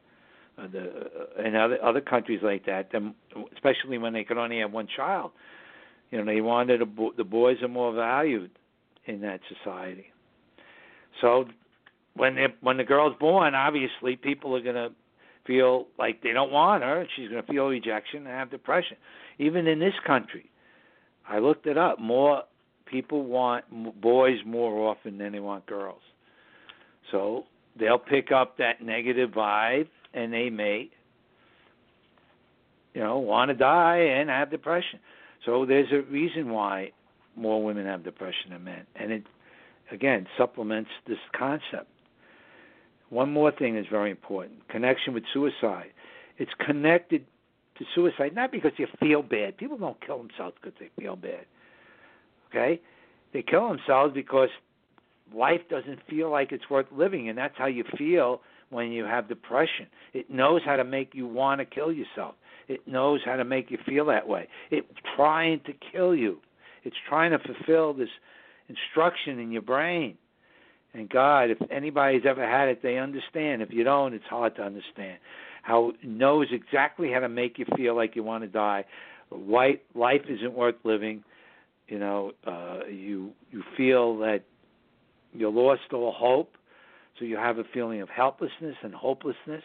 the, 0.68 0.80
uh, 0.80 1.42
and 1.44 1.56
other 1.56 1.82
other 1.82 2.00
countries 2.00 2.40
like 2.42 2.66
that. 2.66 2.92
Them, 2.92 3.14
especially 3.54 3.98
when 3.98 4.12
they 4.12 4.24
could 4.24 4.38
only 4.38 4.60
have 4.60 4.72
one 4.72 4.88
child, 4.94 5.32
you 6.10 6.18
know, 6.18 6.24
they 6.24 6.40
wanted 6.40 6.82
a 6.82 6.86
bo- 6.86 7.12
the 7.16 7.24
boys 7.24 7.62
are 7.62 7.68
more 7.68 7.92
valued 7.92 8.50
in 9.06 9.20
that 9.22 9.40
society. 9.48 10.06
So 11.20 11.46
when 12.14 12.34
they 12.34 12.46
when 12.60 12.76
the 12.76 12.84
girl's 12.84 13.16
born, 13.18 13.54
obviously 13.54 14.16
people 14.16 14.54
are 14.56 14.62
gonna 14.62 14.90
feel 15.46 15.86
like 15.98 16.22
they 16.22 16.32
don't 16.32 16.52
want 16.52 16.82
her. 16.82 17.06
She's 17.16 17.28
gonna 17.28 17.42
feel 17.42 17.66
rejection 17.66 18.26
and 18.26 18.28
have 18.28 18.50
depression. 18.50 18.96
Even 19.38 19.66
in 19.66 19.78
this 19.78 19.94
country, 20.06 20.50
I 21.28 21.38
looked 21.38 21.66
it 21.66 21.78
up. 21.78 21.98
More 21.98 22.42
people 22.86 23.24
want 23.24 23.64
boys 24.00 24.38
more 24.44 24.88
often 24.88 25.18
than 25.18 25.32
they 25.32 25.40
want 25.40 25.66
girls. 25.66 26.02
So 27.10 27.44
they'll 27.78 27.98
pick 27.98 28.32
up 28.32 28.58
that 28.58 28.82
negative 28.82 29.30
vibe 29.30 29.88
and 30.14 30.32
they 30.32 30.50
may 30.50 30.90
you 32.94 33.00
know 33.00 33.18
want 33.18 33.50
to 33.50 33.54
die 33.54 33.98
and 33.98 34.28
have 34.28 34.50
depression. 34.50 34.98
So 35.44 35.64
there's 35.64 35.90
a 35.92 36.02
reason 36.02 36.50
why 36.50 36.92
more 37.36 37.62
women 37.62 37.86
have 37.86 38.04
depression 38.04 38.50
than 38.50 38.64
men, 38.64 38.86
and 38.96 39.12
it 39.12 39.24
again 39.90 40.26
supplements 40.36 40.90
this 41.06 41.18
concept. 41.36 41.88
One 43.08 43.32
more 43.32 43.50
thing 43.50 43.76
is 43.76 43.86
very 43.90 44.10
important: 44.10 44.68
connection 44.68 45.14
with 45.14 45.24
suicide. 45.32 45.92
It's 46.38 46.52
connected 46.64 47.26
to 47.78 47.84
suicide 47.94 48.34
not 48.34 48.52
because 48.52 48.72
you 48.76 48.86
feel 48.98 49.22
bad. 49.22 49.56
People 49.56 49.78
don't 49.78 50.00
kill 50.04 50.18
themselves 50.18 50.56
because 50.60 50.78
they 50.78 50.90
feel 51.00 51.16
bad. 51.16 51.46
Okay, 52.50 52.80
they 53.32 53.42
kill 53.42 53.68
themselves 53.68 54.12
because 54.14 54.48
life 55.34 55.60
doesn't 55.70 56.00
feel 56.08 56.30
like 56.30 56.52
it's 56.52 56.68
worth 56.68 56.86
living, 56.92 57.28
and 57.28 57.38
that's 57.38 57.56
how 57.56 57.66
you 57.66 57.84
feel 57.96 58.40
when 58.70 58.92
you 58.92 59.04
have 59.04 59.28
depression. 59.28 59.86
It 60.14 60.30
knows 60.30 60.62
how 60.64 60.76
to 60.76 60.84
make 60.84 61.14
you 61.14 61.26
want 61.26 61.60
to 61.60 61.64
kill 61.64 61.92
yourself. 61.92 62.34
It 62.68 62.86
knows 62.86 63.20
how 63.24 63.36
to 63.36 63.44
make 63.44 63.70
you 63.70 63.78
feel 63.86 64.06
that 64.06 64.26
way. 64.28 64.48
It's 64.70 64.86
trying 65.16 65.60
to 65.66 65.72
kill 65.92 66.14
you. 66.14 66.38
It's 66.84 66.96
trying 67.08 67.32
to 67.32 67.38
fulfill 67.38 67.92
this 67.92 68.08
instruction 68.68 69.38
in 69.38 69.50
your 69.50 69.62
brain. 69.62 70.16
And 70.94 71.08
God, 71.08 71.50
if 71.50 71.58
anybody's 71.70 72.22
ever 72.26 72.48
had 72.48 72.68
it, 72.68 72.82
they 72.82 72.98
understand. 72.98 73.62
If 73.62 73.70
you 73.72 73.84
don't, 73.84 74.14
it's 74.14 74.24
hard 74.24 74.56
to 74.56 74.62
understand. 74.62 75.18
How 75.62 75.90
it 75.90 76.04
knows 76.04 76.46
exactly 76.52 77.12
how 77.12 77.20
to 77.20 77.28
make 77.28 77.58
you 77.58 77.66
feel 77.76 77.94
like 77.94 78.16
you 78.16 78.22
want 78.22 78.44
to 78.44 78.48
die. 78.48 78.84
White 79.28 79.82
life 79.94 80.22
isn't 80.28 80.54
worth 80.54 80.76
living. 80.84 81.22
You 81.86 81.98
know, 81.98 82.32
uh, 82.46 82.80
you 82.88 83.32
you 83.50 83.62
feel 83.76 84.18
that 84.18 84.42
you 85.32 85.48
lost 85.50 85.92
all 85.92 86.12
hope, 86.12 86.52
so 87.20 87.26
you 87.26 87.36
have 87.36 87.58
a 87.58 87.64
feeling 87.72 88.00
of 88.00 88.08
helplessness 88.08 88.74
and 88.82 88.94
hopelessness. 88.94 89.62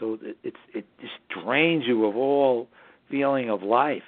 So 0.00 0.18
it, 0.22 0.36
it's 0.42 0.56
it 0.74 0.86
just 1.00 1.12
drains 1.44 1.84
you 1.86 2.06
of 2.06 2.16
all 2.16 2.68
feeling 3.10 3.50
of 3.50 3.62
life, 3.62 4.02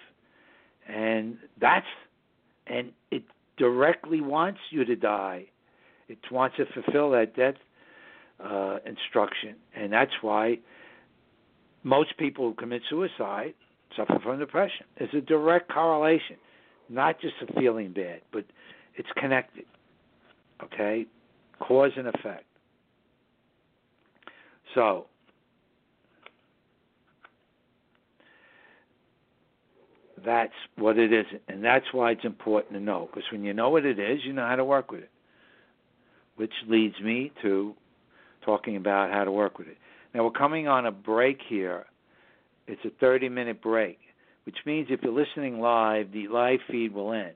and 0.88 1.36
that's 1.60 1.86
and 2.66 2.92
it 3.10 3.22
directly 3.58 4.20
wants 4.20 4.58
you 4.70 4.84
to 4.84 4.96
die. 4.96 5.46
It 6.08 6.18
wants 6.32 6.56
to 6.56 6.64
fulfill 6.72 7.10
that 7.10 7.36
death 7.36 7.54
uh, 8.42 8.78
instruction, 8.86 9.56
and 9.76 9.92
that's 9.92 10.12
why 10.22 10.58
most 11.84 12.16
people 12.18 12.48
who 12.48 12.54
commit 12.54 12.82
suicide 12.88 13.54
suffer 13.96 14.18
from 14.22 14.38
depression. 14.38 14.86
It's 14.96 15.12
a 15.14 15.20
direct 15.20 15.70
correlation, 15.70 16.36
not 16.88 17.20
just 17.20 17.34
a 17.46 17.60
feeling 17.60 17.92
bad, 17.92 18.20
but 18.32 18.44
it's 18.96 19.08
connected. 19.16 19.64
Okay, 20.62 21.06
cause 21.60 21.92
and 21.96 22.08
effect. 22.08 22.47
So, 24.78 25.06
that's 30.24 30.52
what 30.76 30.96
it 30.98 31.12
is, 31.12 31.26
and 31.48 31.64
that's 31.64 31.86
why 31.90 32.12
it's 32.12 32.24
important 32.24 32.74
to 32.74 32.80
know. 32.80 33.08
Because 33.10 33.24
when 33.32 33.42
you 33.42 33.52
know 33.52 33.70
what 33.70 33.84
it 33.84 33.98
is, 33.98 34.20
you 34.24 34.32
know 34.32 34.46
how 34.46 34.54
to 34.54 34.64
work 34.64 34.92
with 34.92 35.00
it. 35.00 35.10
Which 36.36 36.52
leads 36.68 36.94
me 37.00 37.32
to 37.42 37.74
talking 38.44 38.76
about 38.76 39.10
how 39.10 39.24
to 39.24 39.32
work 39.32 39.58
with 39.58 39.66
it. 39.66 39.78
Now 40.14 40.22
we're 40.22 40.30
coming 40.30 40.68
on 40.68 40.86
a 40.86 40.92
break 40.92 41.40
here. 41.48 41.86
It's 42.68 42.80
a 42.84 43.04
30-minute 43.04 43.60
break, 43.60 43.98
which 44.44 44.58
means 44.64 44.86
if 44.90 45.00
you're 45.02 45.12
listening 45.12 45.58
live, 45.58 46.12
the 46.12 46.28
live 46.28 46.60
feed 46.70 46.94
will 46.94 47.12
end. 47.12 47.34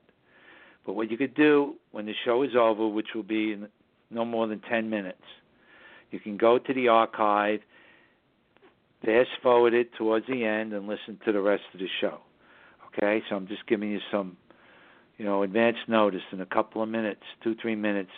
But 0.85 0.93
what 0.93 1.11
you 1.11 1.17
could 1.17 1.35
do 1.35 1.75
when 1.91 2.05
the 2.05 2.13
show 2.23 2.43
is 2.43 2.51
over, 2.57 2.87
which 2.87 3.07
will 3.13 3.23
be 3.23 3.51
in 3.51 3.67
no 4.09 4.23
more 4.23 4.47
than 4.47 4.61
10 4.61 4.89
minutes, 4.89 5.23
you 6.13 6.19
can 6.19 6.37
go 6.37 6.59
to 6.59 6.73
the 6.73 6.87
archive, 6.87 7.59
fast 9.03 9.29
forward 9.41 9.73
it 9.73 9.93
towards 9.97 10.27
the 10.27 10.45
end, 10.45 10.73
and 10.73 10.87
listen 10.87 11.19
to 11.25 11.31
the 11.31 11.41
rest 11.41 11.63
of 11.73 11.79
the 11.79 11.87
show. 11.99 12.19
Okay, 12.87 13.23
so 13.27 13.35
I'm 13.35 13.47
just 13.47 13.65
giving 13.67 13.91
you 13.91 13.99
some, 14.11 14.37
you 15.17 15.25
know, 15.25 15.41
advance 15.41 15.77
notice. 15.87 16.21
In 16.31 16.39
a 16.39 16.45
couple 16.45 16.83
of 16.83 16.89
minutes, 16.89 17.21
two 17.43 17.55
three 17.59 17.75
minutes, 17.75 18.11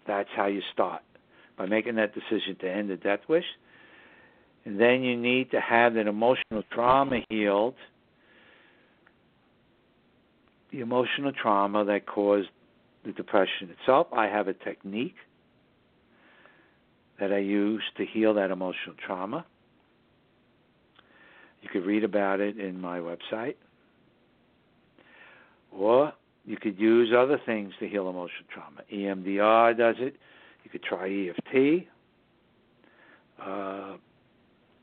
That's 0.06 0.30
how 0.34 0.46
you 0.46 0.62
start. 0.72 1.02
By 1.58 1.66
making 1.66 1.96
that 1.96 2.14
decision 2.14 2.56
to 2.62 2.70
end 2.70 2.88
the 2.88 2.96
death 2.96 3.20
wish. 3.28 3.44
And 4.64 4.80
then 4.80 5.02
you 5.02 5.16
need 5.16 5.50
to 5.50 5.60
have 5.60 5.92
that 5.94 6.06
emotional 6.06 6.62
trauma 6.72 7.20
healed. 7.28 7.74
The 10.72 10.80
emotional 10.80 11.32
trauma 11.32 11.84
that 11.84 12.06
caused 12.06 12.48
the 13.04 13.12
depression 13.12 13.68
itself. 13.78 14.06
I 14.12 14.26
have 14.26 14.48
a 14.48 14.54
technique 14.54 15.16
that 17.20 17.32
I 17.32 17.38
use 17.38 17.82
to 17.98 18.06
heal 18.06 18.34
that 18.34 18.50
emotional 18.50 18.96
trauma. 19.04 19.44
You 21.62 21.68
could 21.68 21.84
read 21.84 22.02
about 22.02 22.40
it 22.40 22.58
in 22.58 22.80
my 22.80 22.98
website. 22.98 23.56
Or 25.70 26.12
you 26.46 26.56
could 26.56 26.80
use 26.80 27.12
other 27.16 27.38
things 27.44 27.74
to 27.78 27.88
heal 27.88 28.08
emotional 28.08 28.46
trauma. 28.52 28.80
EMDR 28.92 29.76
does 29.76 29.96
it. 29.98 30.16
You 30.64 30.70
could 30.70 30.82
try 30.82 31.28
EFT. 31.28 31.86
Uh, 33.40 33.96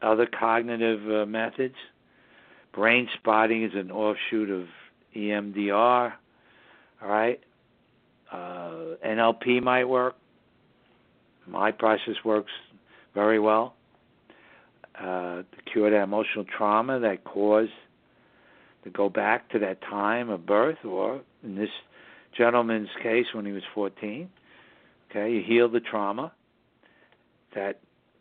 other 0.02 0.28
cognitive 0.28 1.02
uh, 1.10 1.26
methods. 1.26 1.76
Brain 2.74 3.10
spotting 3.16 3.64
is 3.64 3.72
an 3.74 3.92
offshoot 3.92 4.50
of 4.52 4.68
EMDR. 5.16 6.14
All 7.02 7.10
right. 7.10 7.40
Uh, 8.32 8.96
NLP 9.06 9.64
might 9.64 9.86
work. 9.86 10.16
My 11.48 11.72
process 11.72 12.16
works 12.26 12.52
very 13.14 13.40
well 13.40 13.74
uh, 15.00 15.44
to 15.44 15.46
cure 15.72 15.90
that 15.90 16.04
emotional 16.04 16.46
trauma 16.46 17.00
that 17.00 17.24
caused 17.24 17.72
to 18.84 18.90
go 18.90 19.10
back 19.10 19.50
to 19.50 19.60
that 19.60 19.82
time 19.82 20.30
of 20.30 20.46
birth, 20.46 20.78
or 20.86 21.22
in 21.44 21.56
this 21.56 21.70
gentleman's 22.38 22.90
case, 23.02 23.26
when 23.34 23.46
he 23.46 23.52
was 23.52 23.64
14. 23.74 24.30
Okay, 25.10 25.32
you 25.32 25.44
heal 25.46 25.70
the 25.70 25.80
trauma. 25.80 26.32
That 27.56 27.80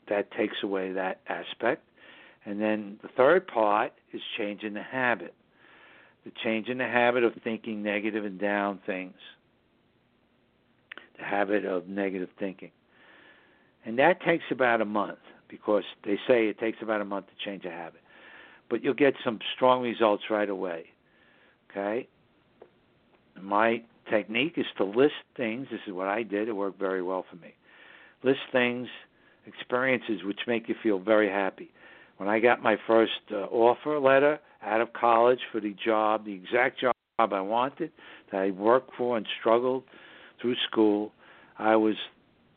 that 0.09 0.31
takes 0.33 0.57
away 0.63 0.93
that 0.93 1.21
aspect, 1.29 1.83
and 2.45 2.61
then 2.61 2.99
the 3.03 3.09
third 3.17 3.47
part 3.49 3.93
is 4.13 4.21
changing 4.39 4.75
the 4.75 4.83
habit. 4.83 5.35
The 6.25 6.33
changing 6.43 6.79
the 6.79 6.85
habit 6.85 7.25
of 7.25 7.35
thinking 7.43 7.83
negative 7.83 8.25
and 8.25 8.39
down 8.39 8.81
things. 8.87 9.15
The 11.19 11.25
habit 11.25 11.65
of 11.65 11.89
negative 11.89 12.29
thinking. 12.39 12.71
And 13.87 13.99
that 14.01 14.21
takes 14.21 14.45
about 14.51 14.81
a 14.81 14.85
month 14.85 15.19
because 15.49 15.85
they 16.05 16.17
say 16.27 16.49
it 16.49 16.59
takes 16.59 16.79
about 16.83 17.01
a 17.01 17.05
month 17.05 17.27
to 17.27 17.49
change 17.49 17.65
a 17.65 17.71
habit. 17.71 18.01
But 18.69 18.83
you'll 18.83 18.95
get 18.95 19.15
some 19.25 19.39
strong 19.55 19.81
results 19.81 20.25
right 20.29 20.51
away. 20.51 20.87
Okay? 21.71 22.09
My 23.41 23.83
technique 24.11 24.55
is 24.57 24.67
to 24.79 24.85
list 24.85 25.15
things. 25.37 25.69
This 25.71 25.81
is 25.87 25.93
what 25.93 26.09
I 26.09 26.25
did. 26.25 26.49
It 26.49 26.53
worked 26.53 26.81
very 26.81 27.01
well 27.03 27.25
for 27.31 27.37
me. 27.37 27.55
List 28.25 28.41
things, 28.51 28.89
experiences 29.47 30.25
which 30.25 30.41
make 30.49 30.69
you 30.69 30.75
feel 30.83 30.99
very 30.99 31.31
happy. 31.31 31.71
When 32.17 32.29
I 32.29 32.41
got 32.41 32.63
my 32.63 32.77
first 32.89 33.13
uh, 33.31 33.45
offer 33.53 34.01
letter 34.01 34.41
out 34.65 34.81
of 34.81 34.93
college 34.95 35.41
for 35.53 35.61
the 35.61 35.77
job, 35.85 36.25
the 36.25 36.33
exact 36.33 36.81
job 36.81 36.95
I 37.19 37.41
wanted, 37.41 37.93
that 38.33 38.41
I 38.41 38.51
worked 38.51 38.91
for 38.97 39.17
and 39.17 39.27
struggled 39.39 39.85
through 40.43 40.57
school, 40.69 41.13
I 41.57 41.77
was 41.77 41.95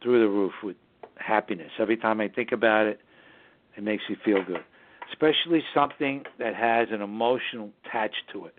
through 0.01 0.21
the 0.21 0.27
roof 0.27 0.53
with 0.63 0.77
happiness. 1.19 1.71
Every 1.79 1.97
time 1.97 2.21
I 2.21 2.27
think 2.27 2.51
about 2.51 2.88
it, 2.88 2.99
it 3.77 3.84
makes 3.84 4.03
me 4.10 4.17
feel 4.23 4.43
good. 4.43 4.63
Especially 5.12 5.63
something 5.73 6.23
that 6.38 6.55
has 6.55 6.89
an 6.91 7.01
emotional 7.01 7.71
attach 7.86 8.13
to 8.34 8.45
it. 8.45 8.55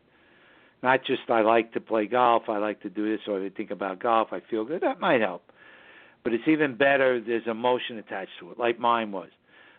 Not 0.83 1.05
just 1.05 1.23
I 1.29 1.43
like 1.43 1.73
to 1.75 1.81
play 1.81 2.07
golf, 2.07 2.45
I 2.49 2.59
like 2.59 2.81
to 2.83 2.91
do 2.91 3.11
this, 3.11 3.21
or 3.29 3.45
I 3.45 3.51
think 3.51 3.71
about 3.71 4.01
golf, 4.01 4.29
I 4.33 4.41
feel 4.51 4.65
good. 4.65 4.83
That 4.83 4.99
might 4.99 5.21
help. 5.21 5.43
But 6.25 6.33
it's 6.33 6.49
even 6.49 6.77
better, 6.77 7.17
if 7.17 7.27
there's 7.27 7.47
emotion 7.47 7.99
attached 7.99 8.33
to 8.41 8.51
it, 8.51 8.59
like 8.59 8.79
mine 8.79 9.13
was. 9.13 9.31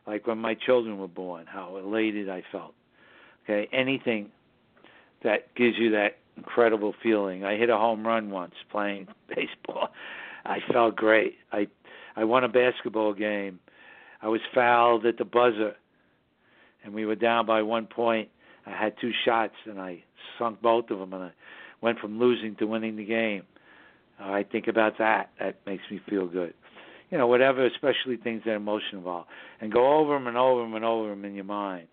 Like 0.08 0.28
when 0.28 0.40
my 0.40 0.56
children 0.56 0.98
were 0.98 1.08
born, 1.08 1.46
how 1.48 1.78
elated 1.78 2.30
I 2.30 2.44
felt. 2.52 2.74
Okay, 3.44 3.68
anything 3.72 4.30
that 5.24 5.54
gives 5.56 5.78
you 5.78 5.92
that 5.92 6.18
incredible 6.38 6.94
feeling. 7.02 7.44
I 7.44 7.58
hit 7.58 7.70
a 7.70 7.78
home 7.78 8.06
run 8.06 8.30
once 8.30 8.54
playing 8.72 9.08
baseball. 9.36 9.90
I 10.46 10.58
felt 10.72 10.96
great. 10.96 11.36
I 11.52 11.68
I 12.16 12.24
won 12.24 12.44
a 12.44 12.50
basketball 12.50 13.14
game. 13.14 13.60
I 14.22 14.28
was 14.28 14.42
fouled 14.54 15.06
at 15.06 15.18
the 15.18 15.26
buzzer, 15.26 15.76
and 16.84 16.94
we 16.94 17.06
were 17.06 17.16
down 17.16 17.46
by 17.46 17.62
one 17.62 17.88
point. 17.88 18.30
I 18.66 18.72
had 18.72 18.94
two 19.02 19.12
shots, 19.26 19.56
and 19.66 19.80
I 19.80 20.04
sunk 20.38 20.62
both 20.62 20.92
of 20.92 21.00
them, 21.00 21.14
and 21.14 21.24
I 21.24 21.32
went 21.82 22.00
from 22.00 22.20
losing 22.20 22.56
to 22.58 22.66
winning 22.66 22.96
the 22.96 23.06
game. 23.06 23.44
Uh, 24.20 24.32
I 24.32 24.44
think 24.44 24.68
about 24.68 25.00
that. 25.00 25.32
That 25.40 25.58
makes 25.66 25.84
me 25.90 26.00
feel 26.08 26.28
good. 26.28 26.54
You 27.10 27.18
know, 27.18 27.28
whatever, 27.28 27.66
especially 27.66 28.18
things 28.18 28.44
that 28.46 28.52
are 28.52 28.56
emotion 28.56 29.00
involved, 29.00 29.28
and 29.60 29.72
go 29.72 30.00
over 30.00 30.14
them 30.14 30.28
and 30.28 30.38
over 30.38 30.62
them 30.62 30.76
and 30.76 30.86
over 30.86 31.10
them 31.10 31.26
in 31.26 31.34
your 31.34 31.44
mind. 31.44 31.88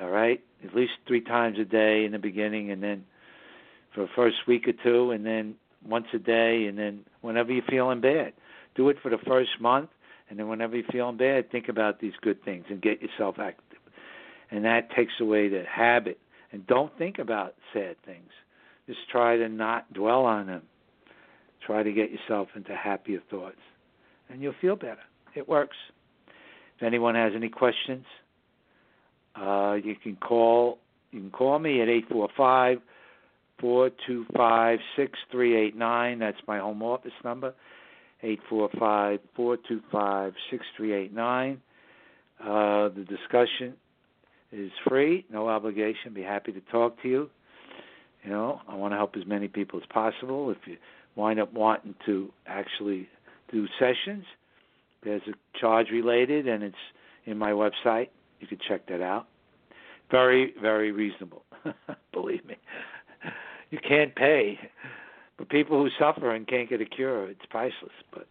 All 0.00 0.10
right, 0.10 0.40
at 0.64 0.74
least 0.74 0.92
three 1.06 1.20
times 1.20 1.58
a 1.58 1.64
day 1.64 2.04
in 2.04 2.12
the 2.12 2.18
beginning, 2.18 2.70
and 2.70 2.82
then 2.82 3.04
for 3.94 4.02
the 4.02 4.10
first 4.14 4.36
week 4.46 4.66
or 4.68 4.72
two, 4.72 5.12
and 5.12 5.24
then 5.24 5.54
once 5.86 6.06
a 6.14 6.18
day, 6.18 6.66
and 6.66 6.78
then 6.78 7.04
whenever 7.22 7.52
you're 7.52 7.64
feeling 7.68 8.00
bad. 8.00 8.32
Do 8.74 8.88
it 8.88 8.96
for 9.02 9.10
the 9.10 9.18
first 9.26 9.50
month, 9.60 9.90
and 10.28 10.38
then 10.38 10.48
whenever 10.48 10.76
you're 10.76 10.86
feeling 10.90 11.16
bad, 11.16 11.50
think 11.50 11.68
about 11.68 12.00
these 12.00 12.12
good 12.22 12.42
things 12.44 12.64
and 12.68 12.80
get 12.82 13.00
yourself 13.02 13.36
active. 13.38 13.78
And 14.50 14.64
that 14.64 14.90
takes 14.94 15.12
away 15.20 15.48
the 15.48 15.62
habit. 15.70 16.18
And 16.52 16.66
don't 16.66 16.96
think 16.98 17.18
about 17.18 17.54
sad 17.72 17.96
things. 18.04 18.30
Just 18.86 19.00
try 19.10 19.36
to 19.36 19.48
not 19.48 19.92
dwell 19.92 20.24
on 20.24 20.46
them. 20.46 20.62
Try 21.66 21.82
to 21.82 21.92
get 21.92 22.10
yourself 22.10 22.48
into 22.54 22.76
happier 22.76 23.20
thoughts, 23.30 23.56
and 24.28 24.42
you'll 24.42 24.54
feel 24.60 24.76
better. 24.76 24.98
It 25.34 25.48
works. 25.48 25.76
If 26.76 26.82
anyone 26.82 27.14
has 27.14 27.32
any 27.34 27.48
questions, 27.48 28.04
uh, 29.34 29.78
you 29.82 29.96
can 29.96 30.16
call. 30.16 30.78
You 31.10 31.20
can 31.20 31.30
call 31.30 31.58
me 31.58 31.80
at 31.80 31.88
eight 31.88 32.04
four 32.10 32.28
five 32.36 32.78
four 33.60 33.90
two 34.06 34.26
five 34.36 34.78
six 34.94 35.18
three 35.30 35.56
eight 35.56 35.74
nine. 35.74 36.18
That's 36.18 36.36
my 36.46 36.58
home 36.58 36.82
office 36.82 37.12
number. 37.24 37.54
845 38.24 39.20
425 39.36 40.32
6389. 40.50 41.60
Uh, 42.40 42.88
the 42.88 43.04
discussion 43.04 43.74
is 44.50 44.70
free, 44.88 45.26
no 45.30 45.48
obligation. 45.48 46.14
Be 46.14 46.22
happy 46.22 46.52
to 46.52 46.60
talk 46.72 47.00
to 47.02 47.08
you. 47.08 47.30
You 48.22 48.30
know, 48.30 48.60
I 48.66 48.74
want 48.74 48.92
to 48.92 48.96
help 48.96 49.14
as 49.16 49.26
many 49.26 49.48
people 49.48 49.78
as 49.78 49.86
possible. 49.92 50.50
If 50.50 50.56
you 50.66 50.76
wind 51.16 51.38
up 51.38 51.52
wanting 51.52 51.94
to 52.06 52.32
actually 52.46 53.08
do 53.52 53.66
sessions, 53.78 54.24
there's 55.02 55.22
a 55.28 55.58
charge 55.58 55.88
related, 55.92 56.48
and 56.48 56.62
it's 56.62 56.74
in 57.26 57.36
my 57.36 57.50
website. 57.50 58.08
You 58.40 58.46
can 58.46 58.58
check 58.66 58.86
that 58.88 59.02
out. 59.02 59.26
Very, 60.10 60.54
very 60.60 60.92
reasonable. 60.92 61.44
Believe 62.12 62.44
me. 62.46 62.56
You 63.70 63.78
can't 63.86 64.14
pay 64.14 64.58
for 65.36 65.44
people 65.44 65.82
who 65.82 65.88
suffer 65.98 66.34
and 66.34 66.46
can't 66.46 66.68
get 66.68 66.80
a 66.80 66.84
cure, 66.84 67.28
it's 67.28 67.44
priceless. 67.50 67.92
But 68.12 68.26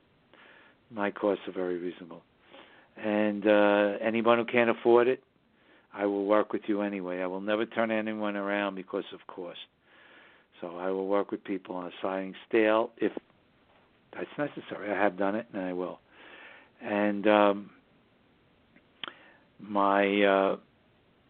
my 0.91 1.11
costs 1.11 1.43
are 1.47 1.53
very 1.53 1.77
reasonable. 1.77 2.21
And 2.97 3.45
uh, 3.47 3.97
anyone 4.01 4.37
who 4.37 4.45
can't 4.45 4.69
afford 4.69 5.07
it, 5.07 5.23
I 5.93 6.05
will 6.05 6.25
work 6.25 6.53
with 6.53 6.63
you 6.67 6.81
anyway. 6.81 7.21
I 7.21 7.27
will 7.27 7.41
never 7.41 7.65
turn 7.65 7.91
anyone 7.91 8.35
around 8.35 8.75
because 8.75 9.03
of 9.13 9.19
cost. 9.27 9.59
So 10.61 10.77
I 10.77 10.89
will 10.91 11.07
work 11.07 11.31
with 11.31 11.43
people 11.43 11.75
on 11.75 11.87
a 11.87 11.91
sliding 12.01 12.35
scale 12.47 12.91
if 12.97 13.11
that's 14.13 14.29
necessary. 14.37 14.91
I 14.91 14.95
have 14.95 15.17
done 15.17 15.35
it, 15.35 15.47
and 15.53 15.61
I 15.61 15.73
will. 15.73 15.99
And 16.81 17.27
um, 17.27 17.69
my 19.59 20.21
uh, 20.23 20.57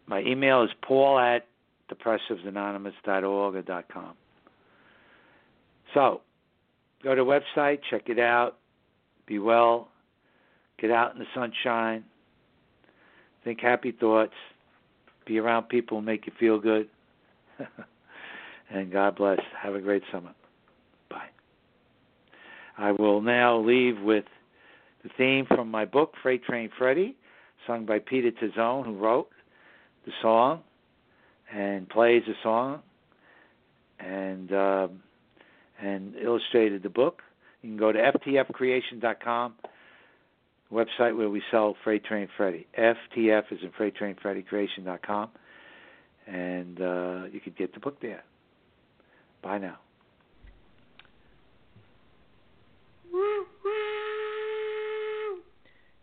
my 0.06 0.20
email 0.20 0.62
is 0.62 0.70
paul 0.86 1.18
at 1.18 1.46
depressivesanonymous.org 1.90 3.54
or 3.54 3.62
dot 3.62 3.86
com. 3.92 4.14
So, 5.94 6.22
go 7.04 7.14
to 7.14 7.24
the 7.24 7.40
website, 7.56 7.78
check 7.88 8.08
it 8.08 8.18
out, 8.18 8.56
be 9.26 9.38
well, 9.38 9.88
get 10.80 10.90
out 10.90 11.12
in 11.12 11.20
the 11.20 11.26
sunshine, 11.34 12.04
think 13.44 13.60
happy 13.60 13.92
thoughts, 13.92 14.34
be 15.24 15.38
around 15.38 15.68
people 15.68 16.00
who 16.00 16.04
make 16.04 16.26
you 16.26 16.32
feel 16.38 16.58
good. 16.58 16.88
and 18.70 18.92
God 18.92 19.16
bless. 19.16 19.38
Have 19.62 19.74
a 19.74 19.80
great 19.80 20.02
summer. 20.12 20.34
Bye. 21.08 21.28
I 22.76 22.90
will 22.90 23.20
now 23.20 23.58
leave 23.58 24.00
with 24.02 24.24
the 25.04 25.10
theme 25.16 25.46
from 25.46 25.70
my 25.70 25.84
book, 25.84 26.14
Freight 26.22 26.42
Train 26.44 26.70
Freddy, 26.76 27.16
sung 27.66 27.86
by 27.86 28.00
Peter 28.00 28.32
Tazzone, 28.32 28.84
who 28.84 28.96
wrote 28.96 29.28
the 30.06 30.12
song 30.20 30.62
and 31.54 31.88
plays 31.88 32.24
the 32.26 32.34
song. 32.42 32.80
And. 34.00 34.52
Um, 34.52 35.03
and 35.84 36.14
illustrated 36.16 36.82
the 36.82 36.88
book. 36.88 37.22
You 37.62 37.70
can 37.70 37.78
go 37.78 37.92
to 37.92 37.98
ftfcreation.com, 37.98 39.54
website 40.72 41.16
where 41.16 41.30
we 41.30 41.42
sell 41.50 41.76
Freight 41.84 42.04
Train 42.04 42.28
Freddy. 42.36 42.66
FTF 42.78 43.44
is 43.50 43.58
in 43.62 43.70
Freight 43.76 43.96
Train 43.96 44.16
Freddy 44.20 44.42
Creation.com, 44.42 45.30
and 46.26 46.80
uh, 46.80 47.24
you 47.32 47.40
could 47.40 47.56
get 47.56 47.74
the 47.74 47.80
book 47.80 48.00
there. 48.00 48.22
Bye 49.42 49.58
now. 49.58 49.78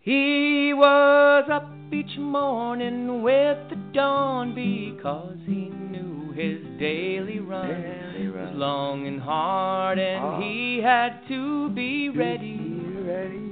He 0.04 0.74
was 0.74 1.48
up 1.52 1.70
each 1.94 2.18
morning 2.18 3.22
with 3.22 3.70
the 3.70 3.76
dawn 3.94 4.56
because 4.56 5.38
he 5.46 5.70
knew 5.70 6.11
his 6.42 6.80
daily 6.80 7.40
run 7.40 7.68
Daily 7.68 8.30
was 8.30 8.50
long 8.56 9.08
and 9.08 9.22
hard, 9.22 10.00
and 10.00 10.24
Ah. 10.24 10.40
he 10.40 10.80
had 10.82 11.28
to 11.28 11.70
be 11.70 12.10
ready 12.10 12.60
Ready? 13.06 13.52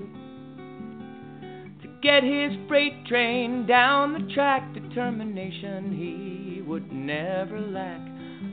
to 1.82 1.88
get 2.02 2.24
his 2.24 2.56
freight 2.68 3.06
train 3.06 3.66
down 3.66 4.14
the 4.14 4.34
track. 4.34 4.74
Determination 4.74 5.92
he 5.92 6.62
would 6.62 6.92
never 6.92 7.60
lack. 7.60 8.02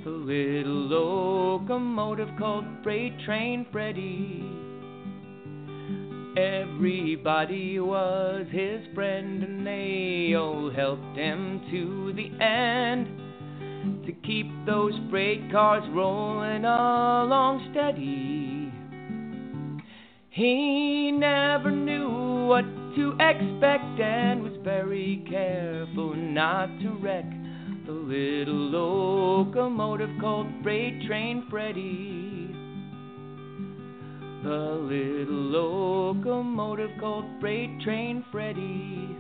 The 0.05 0.11
little 0.11 0.73
locomotive 0.73 2.29
called 2.39 2.65
Freight 2.83 3.19
Train 3.21 3.67
Freddy. 3.71 4.45
Everybody 6.37 7.79
was 7.81 8.47
his 8.51 8.81
friend, 8.95 9.43
and 9.43 9.67
they 9.67 10.35
all 10.35 10.71
helped 10.71 11.17
him 11.17 11.61
to 11.71 12.13
the 12.13 12.31
end 12.45 13.09
to 14.07 14.13
keep 14.25 14.47
those 14.65 14.95
freight 15.11 15.51
cars 15.51 15.83
rolling 15.91 16.65
along 16.65 17.69
steady. 17.73 18.73
He 20.31 21.11
never 21.11 21.71
knew 21.71 22.47
what 22.47 22.65
to 22.95 23.13
expect 23.13 24.01
and 24.01 24.43
was 24.43 24.53
very 24.63 25.25
careful 25.29 26.15
not 26.15 26.67
to 26.81 26.91
wreck 27.03 27.25
the 27.87 27.93
little 27.93 28.55
locomotive 28.55 30.11
called 30.21 30.47
Freight 30.63 31.07
Train 31.07 31.47
Freddy. 31.51 32.55
The 34.45 34.79
little 34.83 35.35
locomotive 35.35 36.91
called 37.01 37.25
Freight 37.41 37.81
Train 37.81 38.25
Freddy. 38.31 39.17